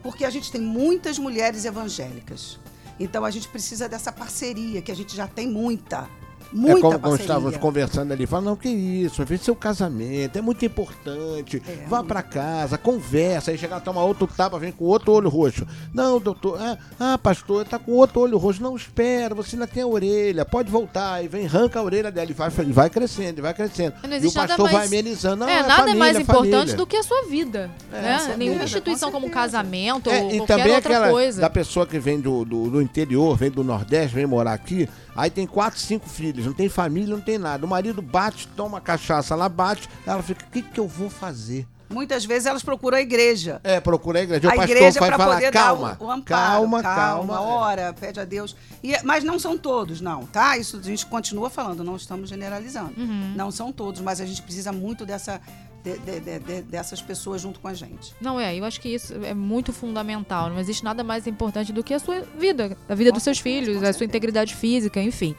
[0.02, 2.60] porque a gente tem muitas mulheres evangélicas.
[3.00, 6.10] Então a gente precisa dessa parceria, que a gente já tem muita.
[6.54, 7.24] Muita é como parceria.
[7.24, 11.62] estávamos conversando ali, falando, não, que isso, vê seu casamento, é muito importante.
[11.68, 15.30] É, Vá pra casa, conversa, aí chega lá, toma outro tapa, vem com outro olho
[15.30, 15.66] roxo.
[15.94, 18.62] Não, doutor, ah, ah, pastor, tá com outro olho roxo.
[18.62, 21.14] Não, espera, você ainda tem a orelha, pode voltar.
[21.16, 23.96] Aí vem, arranca a orelha dela e vai, e vai crescendo, e vai crescendo.
[24.08, 25.38] Não e o pastor vai mais- amenizando.
[25.38, 26.76] Não, é, é nada família, é mais importante família.
[26.76, 27.70] do que a sua vida.
[27.92, 28.18] É, né?
[28.20, 31.42] família, Nenhuma instituição como um casamento É, ou e qualquer também outra aquela coisa.
[31.42, 35.30] da pessoa que vem do, do, do interior, vem do Nordeste, vem morar aqui, aí
[35.30, 37.66] tem quatro, cinco filhos, não tem família, não tem nada.
[37.66, 41.68] O marido bate, toma cachaça, ela bate, ela fica, o que, que eu vou fazer?
[41.92, 43.60] Muitas vezes elas procuram a igreja.
[43.64, 44.48] É, procura a igreja.
[44.48, 46.24] O a pastor igreja vai para falar, poder calma, dar o, o amparo.
[46.26, 47.34] calma, calma, calma.
[47.36, 47.54] é.
[47.54, 48.56] ora, pede a Deus.
[48.82, 50.58] E, mas não são todos, não, tá?
[50.58, 52.94] Isso a gente continua falando, não estamos generalizando.
[52.98, 53.34] Uhum.
[53.36, 55.42] Não são todos, mas a gente precisa muito dessa,
[55.84, 58.14] de- de- de- de- dessas pessoas junto com a gente.
[58.22, 60.50] Não é, eu acho que isso é muito fundamental.
[60.50, 63.38] Não existe nada mais importante do que a sua vida, a vida Com dos seus
[63.38, 64.06] certeza, filhos, com a sua certeza.
[64.06, 65.36] integridade física, enfim.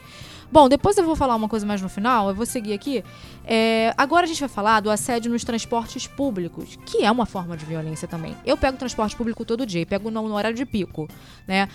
[0.51, 3.03] Bom, depois eu vou falar uma coisa mais no final, eu vou seguir aqui.
[3.43, 7.57] É, agora a gente vai falar do assédio nos transportes públicos, que é uma forma
[7.57, 8.35] de violência também.
[8.45, 11.07] Eu pego transporte público todo dia, e pego no, no horário de pico,
[11.47, 11.67] né?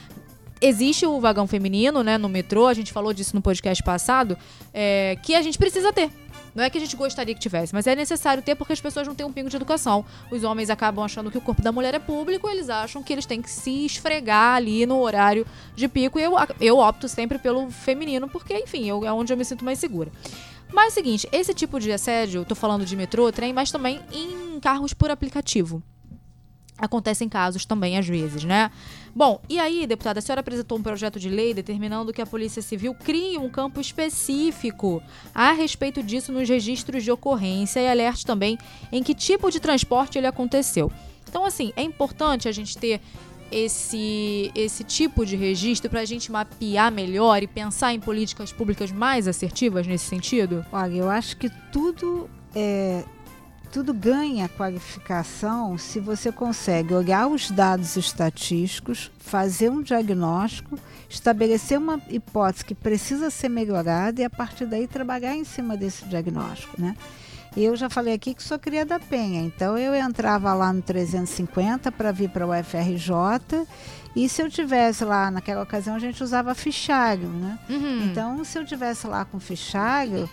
[0.61, 4.37] Existe o vagão feminino, né, no metrô, a gente falou disso no podcast passado,
[4.74, 6.11] é, que a gente precisa ter.
[6.54, 9.06] Não é que a gente gostaria que tivesse, mas é necessário ter porque as pessoas
[9.06, 10.04] não têm um pingo de educação.
[10.30, 13.26] Os homens acabam achando que o corpo da mulher é público, eles acham que eles
[13.26, 16.18] têm que se esfregar ali no horário de pico.
[16.18, 19.64] E eu, eu opto sempre pelo feminino, porque, enfim, eu, é onde eu me sinto
[19.64, 20.11] mais segura.
[20.72, 24.00] Mas é o seguinte, esse tipo de assédio, tô falando de metrô, trem, mas também
[24.12, 25.82] em carros por aplicativo.
[26.78, 28.70] Acontecem casos também, às vezes, né?
[29.14, 32.62] Bom, e aí, deputada, a senhora apresentou um projeto de lei determinando que a Polícia
[32.62, 35.02] Civil crie um campo específico
[35.34, 38.56] a respeito disso nos registros de ocorrência e alerte também
[38.92, 40.92] em que tipo de transporte ele aconteceu.
[41.28, 43.00] Então, assim, é importante a gente ter
[43.50, 48.92] esse, esse tipo de registro para a gente mapear melhor e pensar em políticas públicas
[48.92, 50.64] mais assertivas nesse sentido?
[50.72, 53.04] Olha, eu acho que tudo é
[53.70, 60.78] tudo ganha qualificação se você consegue olhar os dados estatísticos, fazer um diagnóstico,
[61.09, 66.04] estabelecer uma hipótese que precisa ser melhorada e a partir daí trabalhar em cima desse
[66.07, 66.96] diagnóstico, né?
[67.57, 71.90] Eu já falei aqui que sou cria da Penha, então eu entrava lá no 350
[71.90, 73.66] para vir para o UFRJ
[74.14, 77.59] e se eu tivesse lá naquela ocasião a gente usava fichário, né?
[77.68, 78.04] Uhum.
[78.04, 80.28] Então, se eu tivesse lá com fichário,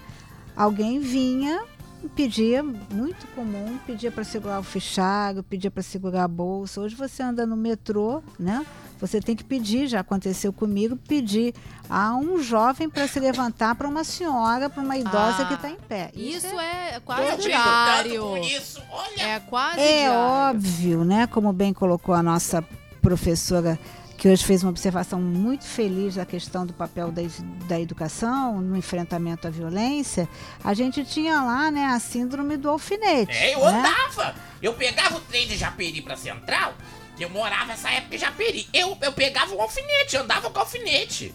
[0.55, 1.63] alguém vinha
[2.07, 6.81] pedia, muito comum, pedia para segurar o fichário, pedia para segurar a bolsa.
[6.81, 8.65] Hoje você anda no metrô, né?
[8.99, 11.53] Você tem que pedir, já aconteceu comigo, pedir
[11.89, 15.69] a um jovem para se levantar para uma senhora, para uma idosa Ah, que está
[15.69, 16.11] em pé.
[16.15, 18.37] Isso é Eu quase diário.
[18.37, 18.81] isso.
[18.89, 20.55] Olha, É quase É diário.
[20.55, 21.27] óbvio, né?
[21.27, 22.63] Como bem colocou a nossa
[23.01, 23.77] professora,
[24.25, 27.21] que hoje fez uma observação muito feliz da questão do papel da,
[27.67, 30.27] da educação no enfrentamento à violência,
[30.63, 33.31] a gente tinha lá, né, a síndrome do alfinete.
[33.31, 33.67] é, eu né?
[33.67, 34.33] andava.
[34.59, 36.73] Eu pegava o trem de Japeri pra Central,
[37.15, 38.67] que eu morava nessa época em Japeri.
[38.73, 41.31] Eu, eu pegava um alfinete, eu andava com alfinete.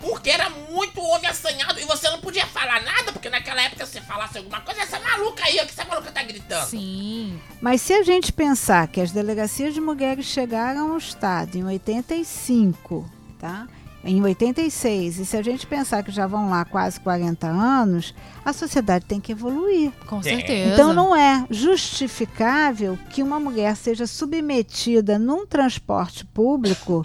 [0.00, 3.92] Porque era muito homem assanhado e você não podia falar nada, porque naquela época se
[3.92, 6.66] você falasse alguma coisa, essa maluca aí, o que essa maluca tá gritando?
[6.66, 7.40] Sim.
[7.60, 13.08] Mas se a gente pensar que as delegacias de mulheres chegaram ao Estado em 85,
[13.38, 13.68] tá?
[14.02, 18.52] Em 86, e se a gente pensar que já vão lá quase 40 anos, a
[18.52, 19.92] sociedade tem que evoluir.
[20.06, 20.72] Com certeza.
[20.72, 27.02] Então não é justificável que uma mulher seja submetida num transporte público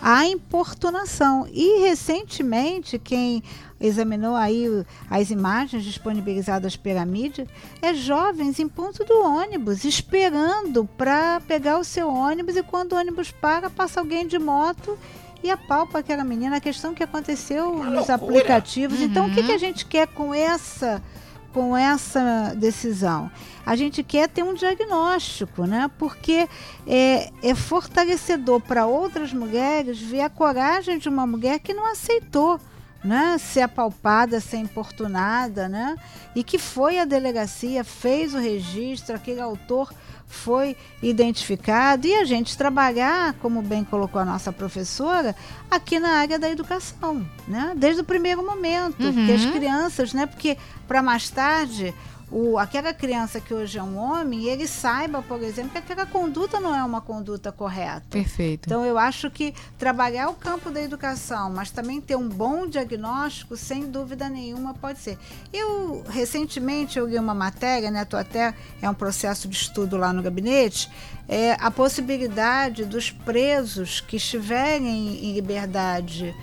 [0.00, 1.46] à importunação.
[1.52, 3.42] E recentemente, quem
[3.80, 4.66] examinou aí
[5.08, 7.46] as imagens disponibilizadas pela mídia,
[7.80, 12.96] é jovens em ponto do ônibus, esperando para pegar o seu ônibus e quando o
[12.96, 14.98] ônibus para, passa alguém de moto
[15.42, 16.56] e apalpa aquela menina.
[16.56, 18.14] A questão que aconteceu Uma nos loucura.
[18.14, 19.00] aplicativos.
[19.00, 19.46] Então, o que, Uhum.
[19.46, 21.02] que a gente quer com essa
[21.52, 23.30] com essa decisão?
[23.64, 25.90] A gente quer ter um diagnóstico, né?
[25.98, 26.46] Porque
[26.86, 32.60] é, é fortalecedor para outras mulheres ver a coragem de uma mulher que não aceitou
[33.02, 35.94] né, ser apalpada, ser importunada, né,
[36.34, 39.92] e que foi à delegacia, fez o registro, aquele autor
[40.28, 45.34] foi identificado e a gente trabalhar, como bem colocou a nossa professora,
[45.70, 49.26] aqui na área da educação, né, desde o primeiro momento, Uhum.
[49.26, 50.56] que as crianças, né, porque
[50.86, 51.94] para mais tarde
[52.30, 56.60] o, aquela criança que hoje é um homem, ele saiba, por exemplo, que aquela conduta
[56.60, 58.04] não é uma conduta correta.
[58.10, 58.66] Perfeito.
[58.66, 63.56] Então, eu acho que trabalhar o campo da educação, mas também ter um bom diagnóstico,
[63.56, 65.18] sem dúvida nenhuma, pode ser.
[65.52, 70.12] Eu, recentemente, eu li uma matéria, né, tô até, é um processo de estudo lá
[70.12, 70.90] no gabinete,
[71.28, 76.34] é, a possibilidade dos presos que estiverem em liberdade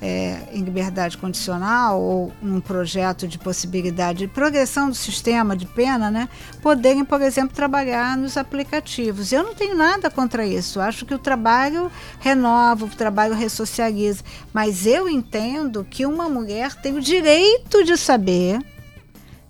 [0.00, 6.10] é, em liberdade condicional ou num projeto de possibilidade de progressão do sistema de pena,
[6.10, 6.28] né,
[6.62, 9.32] poderem, por exemplo, trabalhar nos aplicativos.
[9.32, 10.80] Eu não tenho nada contra isso.
[10.80, 11.90] Acho que o trabalho
[12.20, 14.22] renova, o trabalho ressocializa.
[14.52, 18.60] Mas eu entendo que uma mulher tem o direito de saber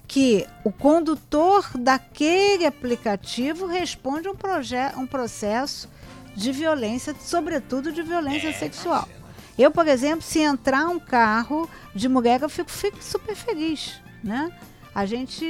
[0.06, 5.88] que o condutor daquele aplicativo responde a um, um processo
[6.34, 9.08] de violência, sobretudo de violência sexual.
[9.58, 14.52] Eu, por exemplo, se entrar um carro de mulher, eu fico, fico super feliz, né?
[14.94, 15.44] A gente,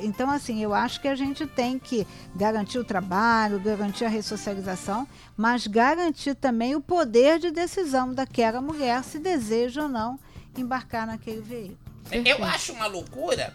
[0.00, 5.06] então assim, eu acho que a gente tem que garantir o trabalho, garantir a ressocialização,
[5.36, 10.18] mas garantir também o poder de decisão daquela mulher se deseja ou não
[10.56, 11.78] embarcar naquele veículo.
[12.10, 13.52] Eu acho uma loucura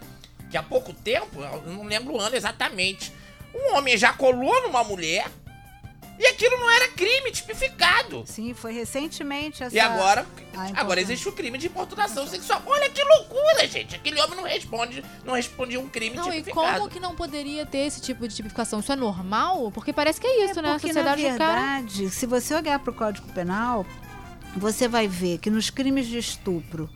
[0.48, 3.12] que há pouco tempo, eu não lembro o ano exatamente,
[3.52, 5.26] um homem ejaculou numa mulher
[6.18, 8.24] e aquilo não era crime tipificado.
[8.26, 12.62] Sim, foi recentemente essa E agora, a agora existe o crime de importunação sexual.
[12.66, 13.96] Olha que loucura, gente.
[13.96, 16.78] Aquele homem não responde, não respondia um crime Não, e tipificado.
[16.78, 18.80] como que não poderia ter esse tipo de tipificação?
[18.80, 19.70] Isso é normal?
[19.72, 20.68] Porque parece que é isso, né?
[20.70, 21.52] A porque, sociedade na do cara.
[21.54, 23.86] verdade, se você olhar para o Código Penal,
[24.56, 26.90] você vai ver que nos crimes de estupro,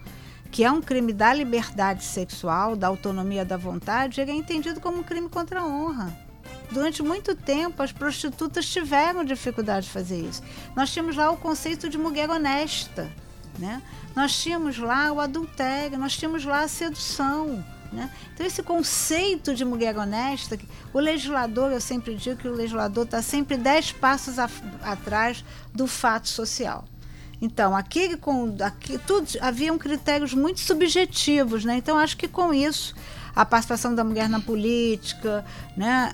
[0.53, 4.99] que é um crime da liberdade sexual, da autonomia da vontade, ele é entendido como
[4.99, 6.26] um crime contra a honra.
[6.71, 10.43] Durante muito tempo, as prostitutas tiveram dificuldade de fazer isso.
[10.75, 13.11] Nós tínhamos lá o conceito de mulher honesta,
[13.59, 13.83] né?
[14.15, 17.65] Nós tínhamos lá o adultério, nós tínhamos lá a sedução.
[17.93, 18.11] Né?
[18.35, 20.59] Então, esse conceito de mulher honesta,
[20.93, 24.51] o legislador, eu sempre digo que o legislador está sempre dez passos a-
[24.83, 26.85] atrás do fato social.
[27.41, 31.77] Então, aquele com aqui, tudo, haviam critérios muito subjetivos, né?
[31.77, 32.95] Então, acho que com isso,
[33.37, 35.45] a participação da mulher na política,
[35.77, 36.11] né?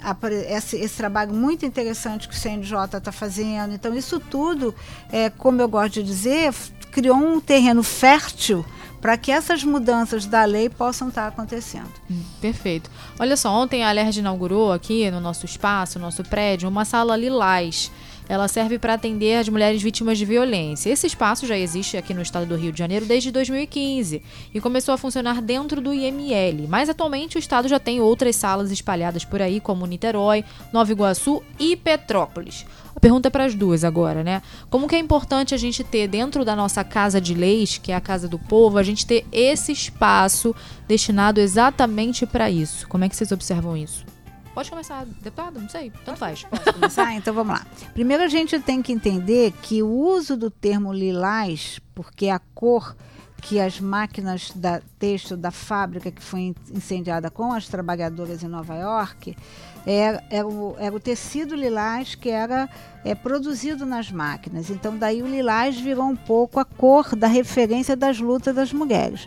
[0.48, 3.72] esse, esse trabalho muito interessante que o CNJ está fazendo.
[3.72, 4.74] Então, isso tudo,
[5.10, 6.52] é, como eu gosto de dizer,
[6.90, 8.66] criou um terreno fértil
[9.00, 11.90] para que essas mudanças da lei possam estar acontecendo.
[12.10, 12.90] Hum, Perfeito.
[13.18, 17.16] Olha só, ontem a Alerj inaugurou aqui no nosso espaço, no nosso prédio, uma sala
[17.16, 17.90] lilás.
[18.28, 20.90] Ela serve para atender as mulheres vítimas de violência.
[20.90, 24.22] Esse espaço já existe aqui no estado do Rio de Janeiro desde 2015
[24.54, 26.66] e começou a funcionar dentro do IML.
[26.68, 31.42] Mas atualmente o estado já tem outras salas espalhadas por aí, como Niterói, Nova Iguaçu
[31.58, 32.64] e Petrópolis.
[32.94, 34.42] A pergunta é para as duas agora, né?
[34.70, 37.94] Como que é importante a gente ter dentro da nossa casa de leis, que é
[37.96, 40.54] a casa do povo, a gente ter esse espaço
[40.86, 42.86] destinado exatamente para isso?
[42.88, 44.11] Como é que vocês observam isso?
[44.54, 45.58] Pode começar, deputado?
[45.60, 46.44] Não sei, tanto faz.
[46.44, 47.12] Posso começar?
[47.16, 47.66] Então vamos lá.
[47.94, 52.94] Primeiro a gente tem que entender que o uso do termo lilás, porque a cor
[53.40, 58.46] que as máquinas da texto da fábrica que foi in- incendiada com as trabalhadoras em
[58.46, 59.36] Nova York
[59.84, 62.68] era, era, o, era o tecido lilás que era
[63.04, 64.70] é, produzido nas máquinas.
[64.70, 69.26] Então daí o lilás virou um pouco a cor da referência das lutas das mulheres.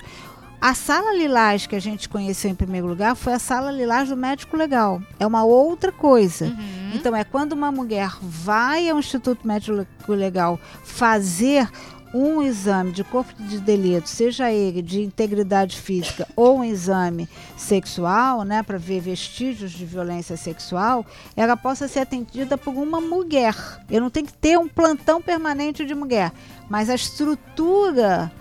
[0.65, 4.17] A sala lilás que a gente conheceu em primeiro lugar foi a sala lilás do
[4.17, 4.99] médico legal.
[5.19, 6.51] É uma outra coisa.
[6.91, 11.69] Então é quando uma mulher vai ao Instituto Médico Legal fazer
[12.11, 18.41] um exame de corpo de delito, seja ele de integridade física ou um exame sexual,
[18.41, 21.05] né, para ver vestígios de violência sexual,
[21.35, 23.55] ela possa ser atendida por uma mulher.
[23.87, 26.31] Eu não tenho que ter um plantão permanente de mulher,
[26.67, 28.31] mas a estrutura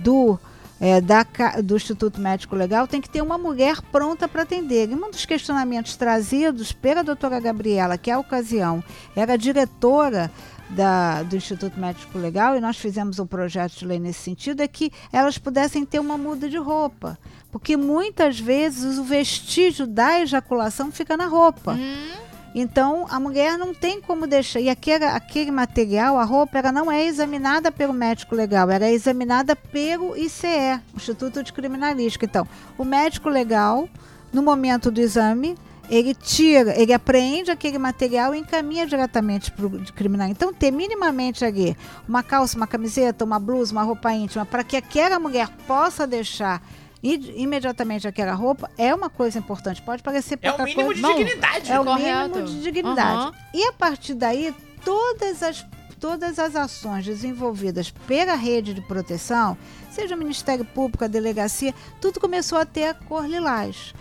[0.00, 0.38] do
[0.82, 1.24] é, da,
[1.62, 4.90] do Instituto Médico Legal tem que ter uma mulher pronta para atender.
[4.90, 8.82] E um dos questionamentos trazidos pela doutora Gabriela, que é a ocasião
[9.14, 10.28] era diretora
[10.68, 14.66] da, do Instituto Médico Legal, e nós fizemos um projeto de lei nesse sentido, é
[14.66, 17.16] que elas pudessem ter uma muda de roupa.
[17.52, 21.74] Porque muitas vezes o vestígio da ejaculação fica na roupa.
[21.74, 22.31] Hum.
[22.54, 24.60] Então, a mulher não tem como deixar.
[24.60, 28.92] E aquele, aquele material, a roupa, ela não é examinada pelo médico legal, ela é
[28.92, 32.26] examinada pelo ICE, Instituto de Criminalística.
[32.26, 32.46] Então,
[32.76, 33.88] o médico legal,
[34.32, 35.56] no momento do exame,
[35.90, 40.28] ele tira, ele apreende aquele material e encaminha diretamente para o criminal.
[40.28, 41.76] Então, ter minimamente ali
[42.08, 46.62] uma calça, uma camiseta, uma blusa, uma roupa íntima, para que aquela mulher possa deixar
[47.02, 49.82] imediatamente aquela roupa é uma coisa importante.
[49.82, 50.94] Pode parecer pouca É o mínimo coisa.
[50.94, 51.72] de Não, dignidade.
[51.72, 52.28] é o correto.
[52.38, 53.26] mínimo de dignidade.
[53.26, 53.32] Uhum.
[53.54, 55.66] E a partir daí, todas as,
[55.98, 59.56] todas as ações desenvolvidas pela rede de proteção,
[59.90, 63.92] seja o Ministério Público, a delegacia, tudo começou a ter a cor lilás.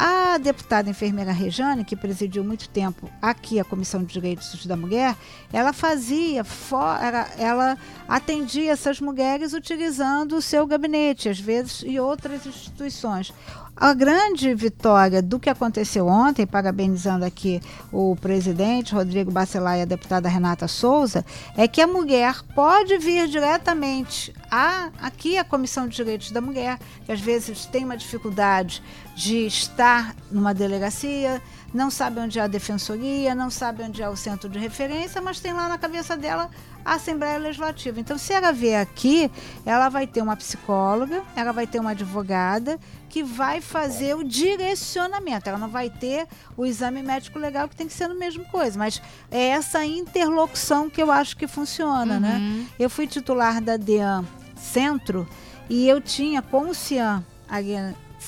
[0.00, 5.16] A deputada enfermeira Rejane, que presidiu muito tempo aqui a Comissão de Direitos da Mulher,
[5.52, 6.46] ela fazia,
[7.02, 13.34] ela, ela atendia essas mulheres utilizando o seu gabinete, às vezes, e outras instituições.
[13.80, 17.60] A grande vitória do que aconteceu ontem, parabenizando aqui
[17.92, 21.24] o presidente Rodrigo Bacelar e a deputada Renata Souza,
[21.56, 26.76] é que a mulher pode vir diretamente a, aqui à Comissão de Direitos da Mulher,
[27.04, 28.82] que às vezes tem uma dificuldade
[29.18, 31.42] de estar numa delegacia,
[31.74, 35.40] não sabe onde é a defensoria, não sabe onde é o centro de referência, mas
[35.40, 36.48] tem lá na cabeça dela
[36.84, 37.98] a Assembleia Legislativa.
[37.98, 39.28] Então, se ela vier aqui,
[39.66, 45.48] ela vai ter uma psicóloga, ela vai ter uma advogada que vai fazer o direcionamento.
[45.48, 48.78] Ela não vai ter o exame médico legal, que tem que ser a mesma coisa,
[48.78, 49.02] mas
[49.32, 52.38] é essa interlocução que eu acho que funciona, né?
[52.38, 52.66] Uhum.
[52.78, 55.28] Eu fui titular da DEAN Centro
[55.68, 57.74] e eu tinha com o CIAN ali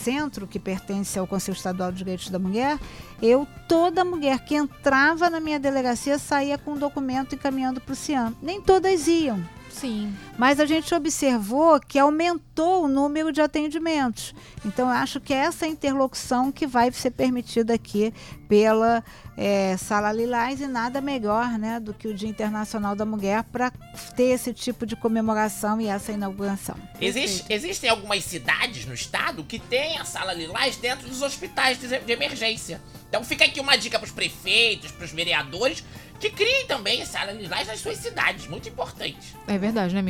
[0.03, 2.79] centro que pertence ao Conselho Estadual de Direitos da Mulher,
[3.23, 7.97] eu, toda mulher que entrava na minha delegacia saía com um documento encaminhando para o
[7.97, 8.35] CIAM.
[8.43, 9.41] Nem todas iam.
[9.71, 10.15] Sim.
[10.41, 14.35] Mas a gente observou que aumentou o número de atendimentos.
[14.65, 18.11] Então, eu acho que é essa interlocução que vai ser permitida aqui
[18.49, 19.05] pela
[19.37, 23.71] é, Sala Lilás e nada melhor né, do que o Dia Internacional da Mulher para
[24.17, 26.75] ter esse tipo de comemoração e essa inauguração.
[26.99, 31.87] Existe, existem algumas cidades no estado que têm a Sala Lilás dentro dos hospitais de,
[31.87, 32.81] de emergência.
[33.11, 35.85] Então fica aqui uma dica para os prefeitos, para os vereadores,
[36.21, 38.47] que criem também Sala Lilás nas suas cidades.
[38.47, 39.35] Muito importante.
[39.49, 40.03] É verdade, né,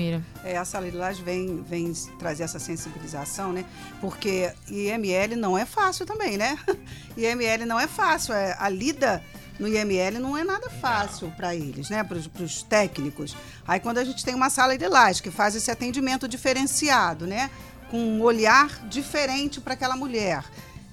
[0.45, 3.65] É, a Sala Lilás vem, vem trazer essa sensibilização, né?
[4.01, 6.59] Porque IML não é fácil também, né?
[7.17, 8.35] IML não é fácil.
[8.35, 9.23] É, a lida
[9.59, 12.03] no IML não é nada fácil para eles, né?
[12.03, 13.37] Para os técnicos.
[13.67, 17.51] Aí quando a gente tem uma sala Lilás que faz esse atendimento diferenciado, né?
[17.91, 20.45] Com um olhar diferente para aquela mulher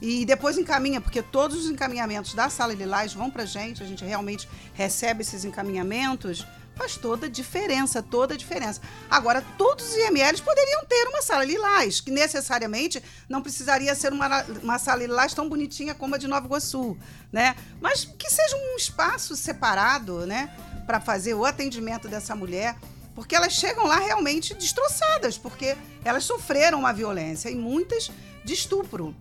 [0.01, 3.85] e depois encaminha, porque todos os encaminhamentos da Sala Lilás vão para a gente, a
[3.85, 6.45] gente realmente recebe esses encaminhamentos,
[6.77, 8.81] faz toda a diferença, toda a diferença.
[9.09, 14.43] Agora, todos os IMLs poderiam ter uma Sala Lilás, que necessariamente não precisaria ser uma,
[14.63, 16.97] uma Sala Lilás tão bonitinha como a de Nova Iguaçu,
[17.31, 17.55] né?
[17.81, 20.49] Mas que seja um espaço separado, né,
[20.85, 22.75] para fazer o atendimento dessa mulher
[23.17, 25.75] porque elas chegam lá realmente destroçadas, porque
[26.05, 28.11] elas sofreram uma violência e muitas
[28.45, 29.15] de estupro.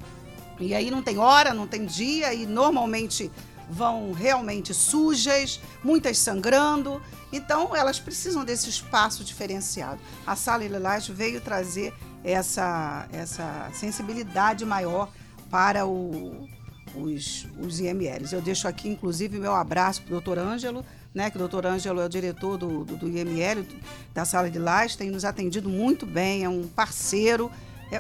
[0.61, 3.33] E aí não tem hora, não tem dia e normalmente
[3.69, 7.01] vão realmente sujas, muitas sangrando.
[7.33, 10.01] Então elas precisam desse espaço diferenciado.
[10.27, 11.93] A Sala Lilás veio trazer
[12.23, 15.09] essa, essa sensibilidade maior
[15.51, 16.49] para o,
[16.95, 18.33] os, os IMLs.
[18.33, 22.01] Eu deixo aqui, inclusive, meu abraço para o doutor Ângelo, né, que o doutor Ângelo
[22.01, 23.67] é o diretor do, do, do IML,
[24.13, 27.51] da Sala de Lás, tem nos atendido muito bem, é um parceiro.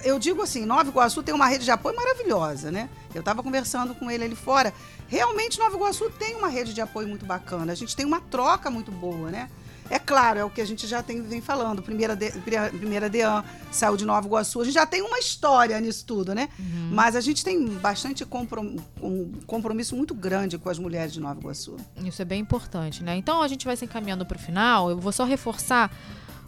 [0.04, 2.90] Eu digo assim, Nova Iguaçu tem uma rede de apoio maravilhosa, né?
[3.14, 4.74] Eu estava conversando com ele ali fora.
[5.08, 7.72] Realmente, Nova Iguaçu tem uma rede de apoio muito bacana.
[7.72, 9.48] A gente tem uma troca muito boa, né?
[9.88, 11.80] É claro, é o que a gente já tem, vem falando.
[11.80, 12.32] Primeira, de,
[12.78, 14.60] primeira DEAN saiu de Nova Iguaçu.
[14.60, 16.48] A gente já tem uma história nisso tudo, né?
[16.58, 16.90] Uhum.
[16.90, 21.38] Mas a gente tem bastante comprom, um compromisso muito grande com as mulheres de Nova
[21.38, 21.76] Iguaçu.
[22.04, 23.16] Isso é bem importante, né?
[23.16, 24.90] Então a gente vai se encaminhando para o final.
[24.90, 25.92] Eu vou só reforçar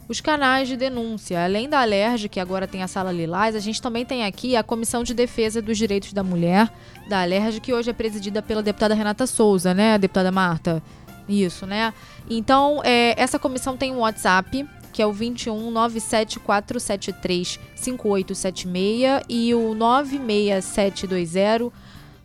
[0.09, 1.45] os canais de denúncia.
[1.45, 4.63] Além da Alerj, que agora tem a Sala Lilás, a gente também tem aqui a
[4.63, 6.73] Comissão de Defesa dos Direitos da Mulher,
[7.07, 10.81] da Alerj, que hoje é presidida pela deputada Renata Souza, né, deputada Marta?
[11.27, 11.93] Isso, né?
[12.27, 19.75] Então, é, essa comissão tem um WhatsApp, que é o 21 97473 5876 e o
[19.75, 21.71] 96720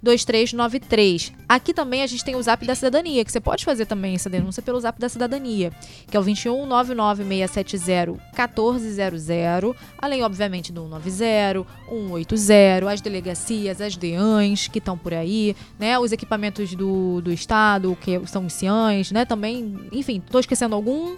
[0.05, 1.33] 2393.
[1.49, 4.31] Aqui também a gente tem o Zap da Cidadania, que você pode fazer também essa
[4.31, 5.73] denúncia pelo Zap da Cidadania,
[6.11, 14.69] que é o 21 99670 1400, além, obviamente, do 190, 180, as delegacias, as DEANs
[14.69, 15.99] que estão por aí, né?
[15.99, 19.25] Os equipamentos do, do Estado, que são os CIANs, né?
[19.25, 21.17] Também, enfim, tô esquecendo algum?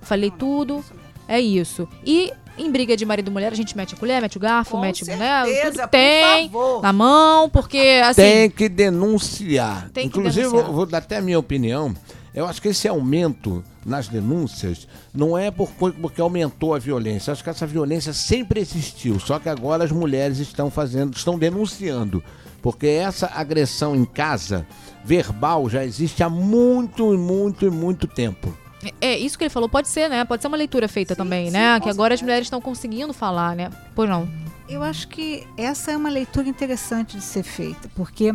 [0.00, 0.84] Falei tudo.
[1.28, 1.88] É isso.
[2.04, 4.72] E em briga de marido e mulher, a gente mete a colher, mete o garfo,
[4.72, 6.82] Com mete certeza, né, tudo tem favor.
[6.82, 8.22] na mão, porque assim.
[8.22, 9.88] Tem que denunciar.
[9.90, 10.66] Tem que Inclusive, denunciar.
[10.68, 11.94] eu vou dar até a minha opinião.
[12.34, 17.30] Eu acho que esse aumento nas denúncias não é por, porque aumentou a violência.
[17.30, 21.38] Eu acho que essa violência sempre existiu, só que agora as mulheres estão fazendo, estão
[21.38, 22.22] denunciando.
[22.60, 24.66] Porque essa agressão em casa,
[25.04, 28.52] verbal, já existe há muito, muito e muito tempo.
[29.00, 30.24] É, isso que ele falou pode ser, né?
[30.24, 31.78] Pode ser uma leitura feita também, sim, né?
[31.80, 33.70] Que agora as mulheres estão conseguindo falar, né?
[33.94, 34.28] Pois não.
[34.68, 38.34] Eu acho que essa é uma leitura interessante de ser feita, porque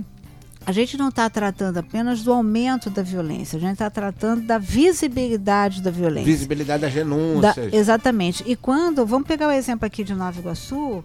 [0.66, 4.58] a gente não está tratando apenas do aumento da violência, a gente está tratando da
[4.58, 6.26] visibilidade da violência.
[6.32, 7.74] Visibilidade das Da- denúncias.
[7.74, 8.44] exatamente.
[8.48, 11.04] E quando, vamos pegar o exemplo aqui de Nova Iguaçu,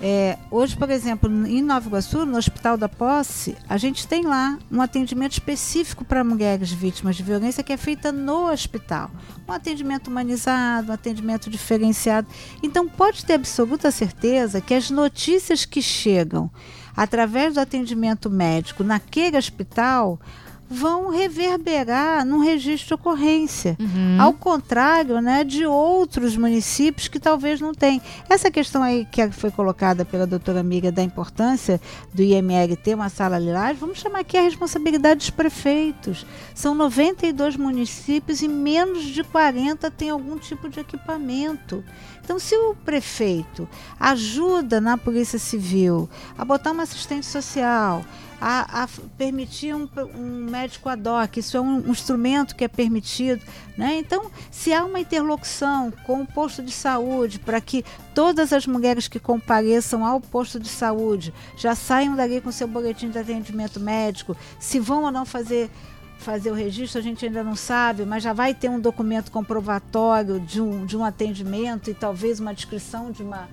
[0.00, 4.58] é, hoje, por exemplo, em Nova Iguaçu, no Hospital da Posse, a gente tem lá
[4.70, 9.10] um atendimento específico para mulheres vítimas de violência que é feita no hospital.
[9.48, 12.28] Um atendimento humanizado, um atendimento diferenciado.
[12.62, 16.50] Então, pode ter absoluta certeza que as notícias que chegam
[16.94, 20.20] através do atendimento médico naquele hospital
[20.68, 23.76] vão reverberar num registro de ocorrência.
[24.18, 28.00] Ao contrário, né, de outros municípios que talvez não tenham.
[28.28, 31.80] Essa questão aí que foi colocada pela doutora amiga da importância
[32.12, 36.26] do IML ter uma sala lilás, vamos chamar aqui a responsabilidade dos prefeitos.
[36.54, 41.84] São 92 municípios e menos de 40 tem algum tipo de equipamento.
[42.24, 43.68] Então, se o prefeito
[44.00, 48.04] ajuda na Polícia Civil a botar uma assistente social,
[48.40, 52.68] a, a permitir um, um médico ad hoc, isso é um, um instrumento que é
[52.68, 53.42] permitido.
[53.76, 53.98] Né?
[53.98, 57.84] Então, se há uma interlocução com o posto de saúde para que
[58.14, 63.10] todas as mulheres que compareçam ao posto de saúde já saiam dali com seu boletim
[63.10, 65.70] de atendimento médico, se vão ou não fazer
[66.18, 70.40] fazer o registro, a gente ainda não sabe, mas já vai ter um documento comprovatório
[70.40, 73.48] de um, de um atendimento e talvez uma descrição de uma,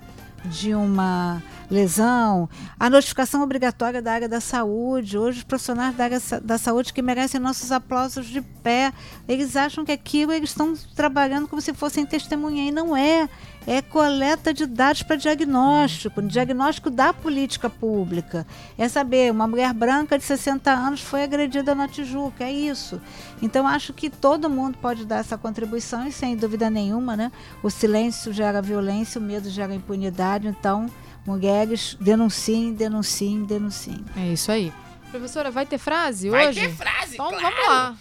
[0.46, 1.42] de uma
[1.74, 2.48] lesão.
[2.78, 5.18] A notificação obrigatória da área da saúde.
[5.18, 8.92] Hoje, os profissionais da área da saúde que merecem nossos aplausos de pé,
[9.28, 13.28] eles acham que aquilo eles estão trabalhando como se fossem testemunha, e não é.
[13.66, 18.46] É coleta de dados para diagnóstico, diagnóstico da política pública.
[18.76, 23.00] É saber, uma mulher branca de 60 anos foi agredida na Tijuca, é isso.
[23.40, 27.70] Então, acho que todo mundo pode dar essa contribuição e, sem dúvida nenhuma, né, o
[27.70, 30.46] silêncio gera violência, o medo gera impunidade.
[30.46, 30.90] Então,
[31.26, 34.04] mulheres, denunciem, denunciem, denunciem.
[34.16, 34.72] É isso aí.
[35.10, 36.60] Professora, vai ter frase Vai hoje?
[36.60, 37.42] ter frase, Então claro.
[37.56, 37.96] vamos lá.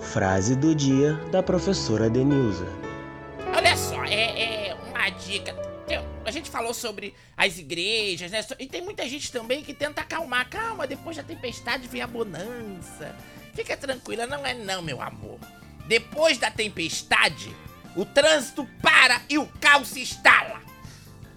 [0.00, 2.66] Frase do dia da professora Denilza.
[3.56, 5.54] Olha só, é, é uma dica.
[6.24, 8.44] A gente falou sobre as igrejas, né?
[8.58, 10.48] E tem muita gente também que tenta acalmar.
[10.48, 13.14] Calma, depois da tempestade vem a bonança.
[13.52, 15.38] Fica tranquila, não é não, meu amor.
[15.86, 17.54] Depois da tempestade,
[17.96, 20.60] o trânsito para e o caos se instala.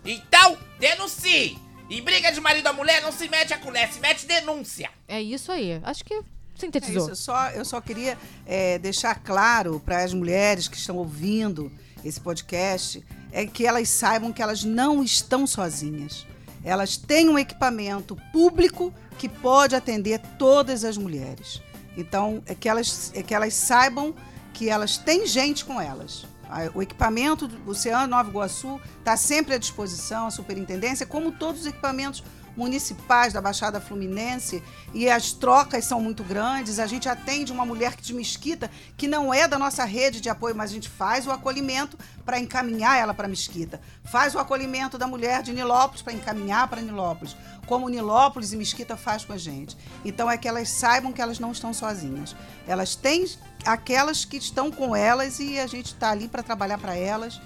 [0.06, 1.58] Então, denuncie.
[1.90, 4.90] E briga de marido a mulher não se mete a colher, se mete denúncia.
[5.08, 5.80] É isso aí.
[5.84, 6.22] Acho que É
[6.56, 7.04] sintetizou.
[7.04, 11.72] isso, eu só, eu só queria é, deixar claro para as mulheres que estão ouvindo
[12.04, 16.26] esse podcast é que elas saibam que elas não estão sozinhas.
[16.64, 21.62] Elas têm um equipamento público que pode atender todas as mulheres.
[21.96, 24.14] Então, é que elas, é que elas saibam
[24.54, 26.26] que elas têm gente com elas.
[26.74, 31.68] O equipamento do Oceano Nova Iguaçu está sempre à disposição, a superintendência, como todos os
[31.68, 32.24] equipamentos
[32.58, 36.80] municipais da Baixada Fluminense, e as trocas são muito grandes.
[36.80, 40.56] A gente atende uma mulher de Mesquita, que não é da nossa rede de apoio,
[40.56, 41.96] mas a gente faz o acolhimento
[42.26, 43.80] para encaminhar ela para Mesquita.
[44.04, 47.38] Faz o acolhimento da mulher de Nilópolis para encaminhar para Nilópolis,
[47.68, 49.78] como Nilópolis e Mesquita faz com a gente.
[50.04, 52.36] Então é que elas saibam que elas não estão sozinhas.
[52.68, 53.24] Elas têm
[53.68, 57.40] aquelas que estão com elas e a gente está ali para trabalhar para elas.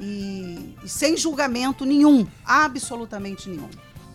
[0.00, 3.68] E, e sem julgamento nenhum, absolutamente nenhum.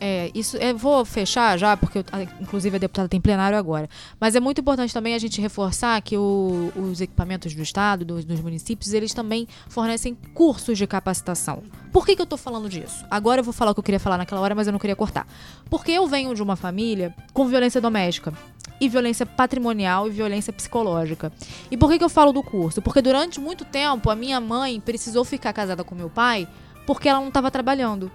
[0.05, 2.03] É, isso, eu vou fechar já, porque eu-
[2.41, 3.89] inclusive a deputada tem plenário agora.
[4.19, 8.25] Mas é muito importante também a gente reforçar que o- os equipamentos do Estado, dos,
[8.25, 11.63] dos municípios, eles também fornecem cursos de capacitação.
[11.91, 13.05] Por que, que eu tô falando disso?
[13.09, 14.95] Agora eu vou falar o que eu queria falar naquela hora, mas eu não queria
[14.95, 15.25] cortar.
[15.69, 18.33] Porque eu venho de uma família com violência doméstica.
[18.83, 21.31] E violência patrimonial e violência psicológica.
[21.71, 22.81] E por que, que eu falo do curso?
[22.81, 26.47] Porque durante muito tempo a minha mãe precisou ficar casada com meu pai
[26.85, 28.11] porque ela não estava trabalhando.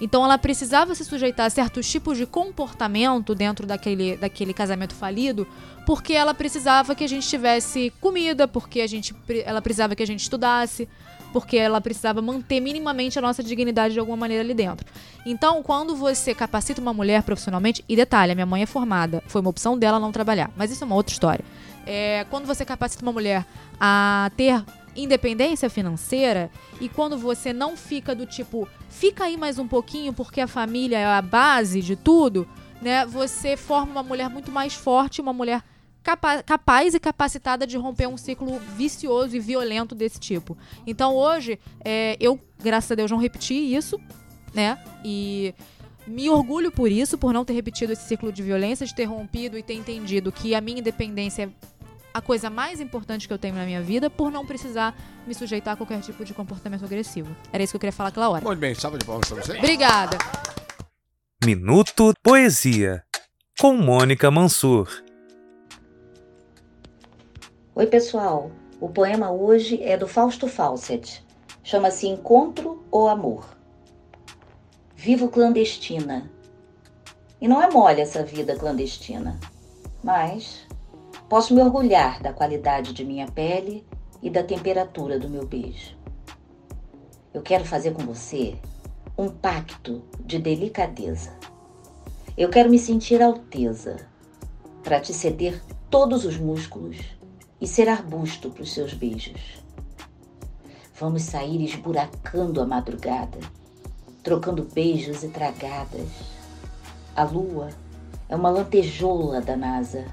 [0.00, 5.46] Então ela precisava se sujeitar a certos tipos de comportamento dentro daquele, daquele casamento falido,
[5.86, 9.14] porque ela precisava que a gente tivesse comida, porque a gente,
[9.44, 10.88] ela precisava que a gente estudasse,
[11.36, 14.86] porque ela precisava manter minimamente a nossa dignidade de alguma maneira ali dentro.
[15.26, 19.42] Então, quando você capacita uma mulher profissionalmente, e detalhe, a minha mãe é formada, foi
[19.42, 21.44] uma opção dela não trabalhar, mas isso é uma outra história.
[21.86, 23.44] É, quando você capacita uma mulher
[23.78, 24.64] a ter
[24.96, 30.40] independência financeira e quando você não fica do tipo, fica aí mais um pouquinho porque
[30.40, 32.48] a família é a base de tudo,
[32.80, 33.04] né?
[33.04, 35.62] Você forma uma mulher muito mais forte, uma mulher
[36.06, 40.56] capa capaz e capacitada de romper um ciclo vicioso e violento desse tipo.
[40.86, 44.00] Então hoje, é, eu, graças a Deus, não repeti isso,
[44.54, 44.78] né?
[45.04, 45.52] E
[46.06, 49.58] me orgulho por isso, por não ter repetido esse ciclo de violência, de ter rompido
[49.58, 51.48] e ter entendido que a minha independência é
[52.14, 54.96] a coisa mais importante que eu tenho na minha vida por não precisar
[55.26, 57.34] me sujeitar a qualquer tipo de comportamento agressivo.
[57.52, 58.44] Era isso que eu queria falar aquela hora.
[58.44, 59.58] Muito bem, salva de palmas pra você.
[59.58, 60.16] Obrigada.
[61.44, 63.02] Minuto Poesia,
[63.58, 65.05] com Mônica Mansur.
[67.78, 68.50] Oi, pessoal.
[68.80, 71.22] O poema hoje é do Fausto Fawcett.
[71.62, 73.46] Chama-se Encontro ou Amor.
[74.94, 76.30] Vivo clandestina.
[77.38, 79.38] E não é mole essa vida clandestina.
[80.02, 80.66] Mas
[81.28, 83.84] Posso me orgulhar da qualidade de minha pele
[84.22, 85.94] e da temperatura do meu beijo.
[87.34, 88.56] Eu quero fazer com você
[89.18, 91.36] um pacto de delicadeza.
[92.38, 93.96] Eu quero me sentir alteza
[94.82, 95.60] para te ceder
[95.90, 97.15] todos os músculos
[97.60, 99.40] e ser arbusto para os seus beijos.
[100.98, 103.38] Vamos sair esburacando a madrugada,
[104.22, 106.08] trocando beijos e tragadas.
[107.14, 107.70] A lua
[108.28, 110.06] é uma lantejoula da NASA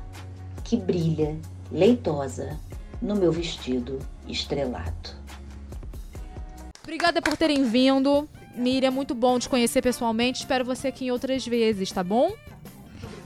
[0.63, 1.37] que brilha,
[1.71, 2.59] leitosa,
[3.01, 5.09] no meu vestido estrelado.
[6.81, 8.27] Obrigada por terem vindo.
[8.55, 10.39] Miriam, muito bom te conhecer pessoalmente.
[10.39, 12.31] Espero você aqui em outras vezes, tá bom?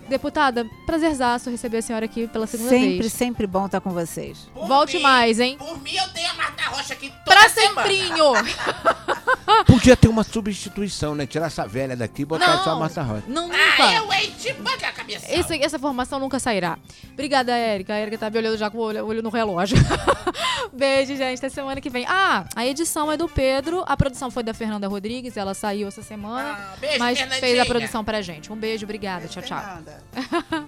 [0.09, 2.95] Deputada, prazerzaço receber a senhora aqui pela segunda sempre, vez.
[2.95, 4.47] Sempre, sempre bom estar com vocês.
[4.53, 5.57] Por Volte mim- mais, hein?
[5.57, 7.81] Por mim, eu tenho a Marta Rocha aqui toda Pra semana.
[7.87, 8.33] semprinho!
[9.65, 11.25] Podia ter uma substituição, né?
[11.25, 12.63] Tirar essa velha daqui e botar Não.
[12.63, 13.23] só a Marta Rocha.
[13.27, 13.93] Não, Ah, nunca.
[13.93, 14.33] eu, hein?
[14.59, 15.25] Banca a cabeça.
[15.29, 16.77] Esse- essa formação nunca sairá.
[17.13, 17.93] Obrigada, Érica.
[17.93, 19.77] A Érica tá me olhando já com o olho, olho no relógio.
[20.73, 21.37] Beijo, gente.
[21.39, 22.05] Até semana que vem.
[22.07, 23.83] Ah, a edição é do Pedro.
[23.87, 25.35] A produção foi da Fernanda Rodrigues.
[25.37, 26.57] Ela saiu essa semana.
[26.57, 28.51] Ah, beijo, mas fez a produção pra gente.
[28.51, 29.27] Um beijo, obrigada.
[29.27, 29.57] Tchau, tchau.
[29.57, 29.96] Nada.
[30.15, 30.67] 啊哈哈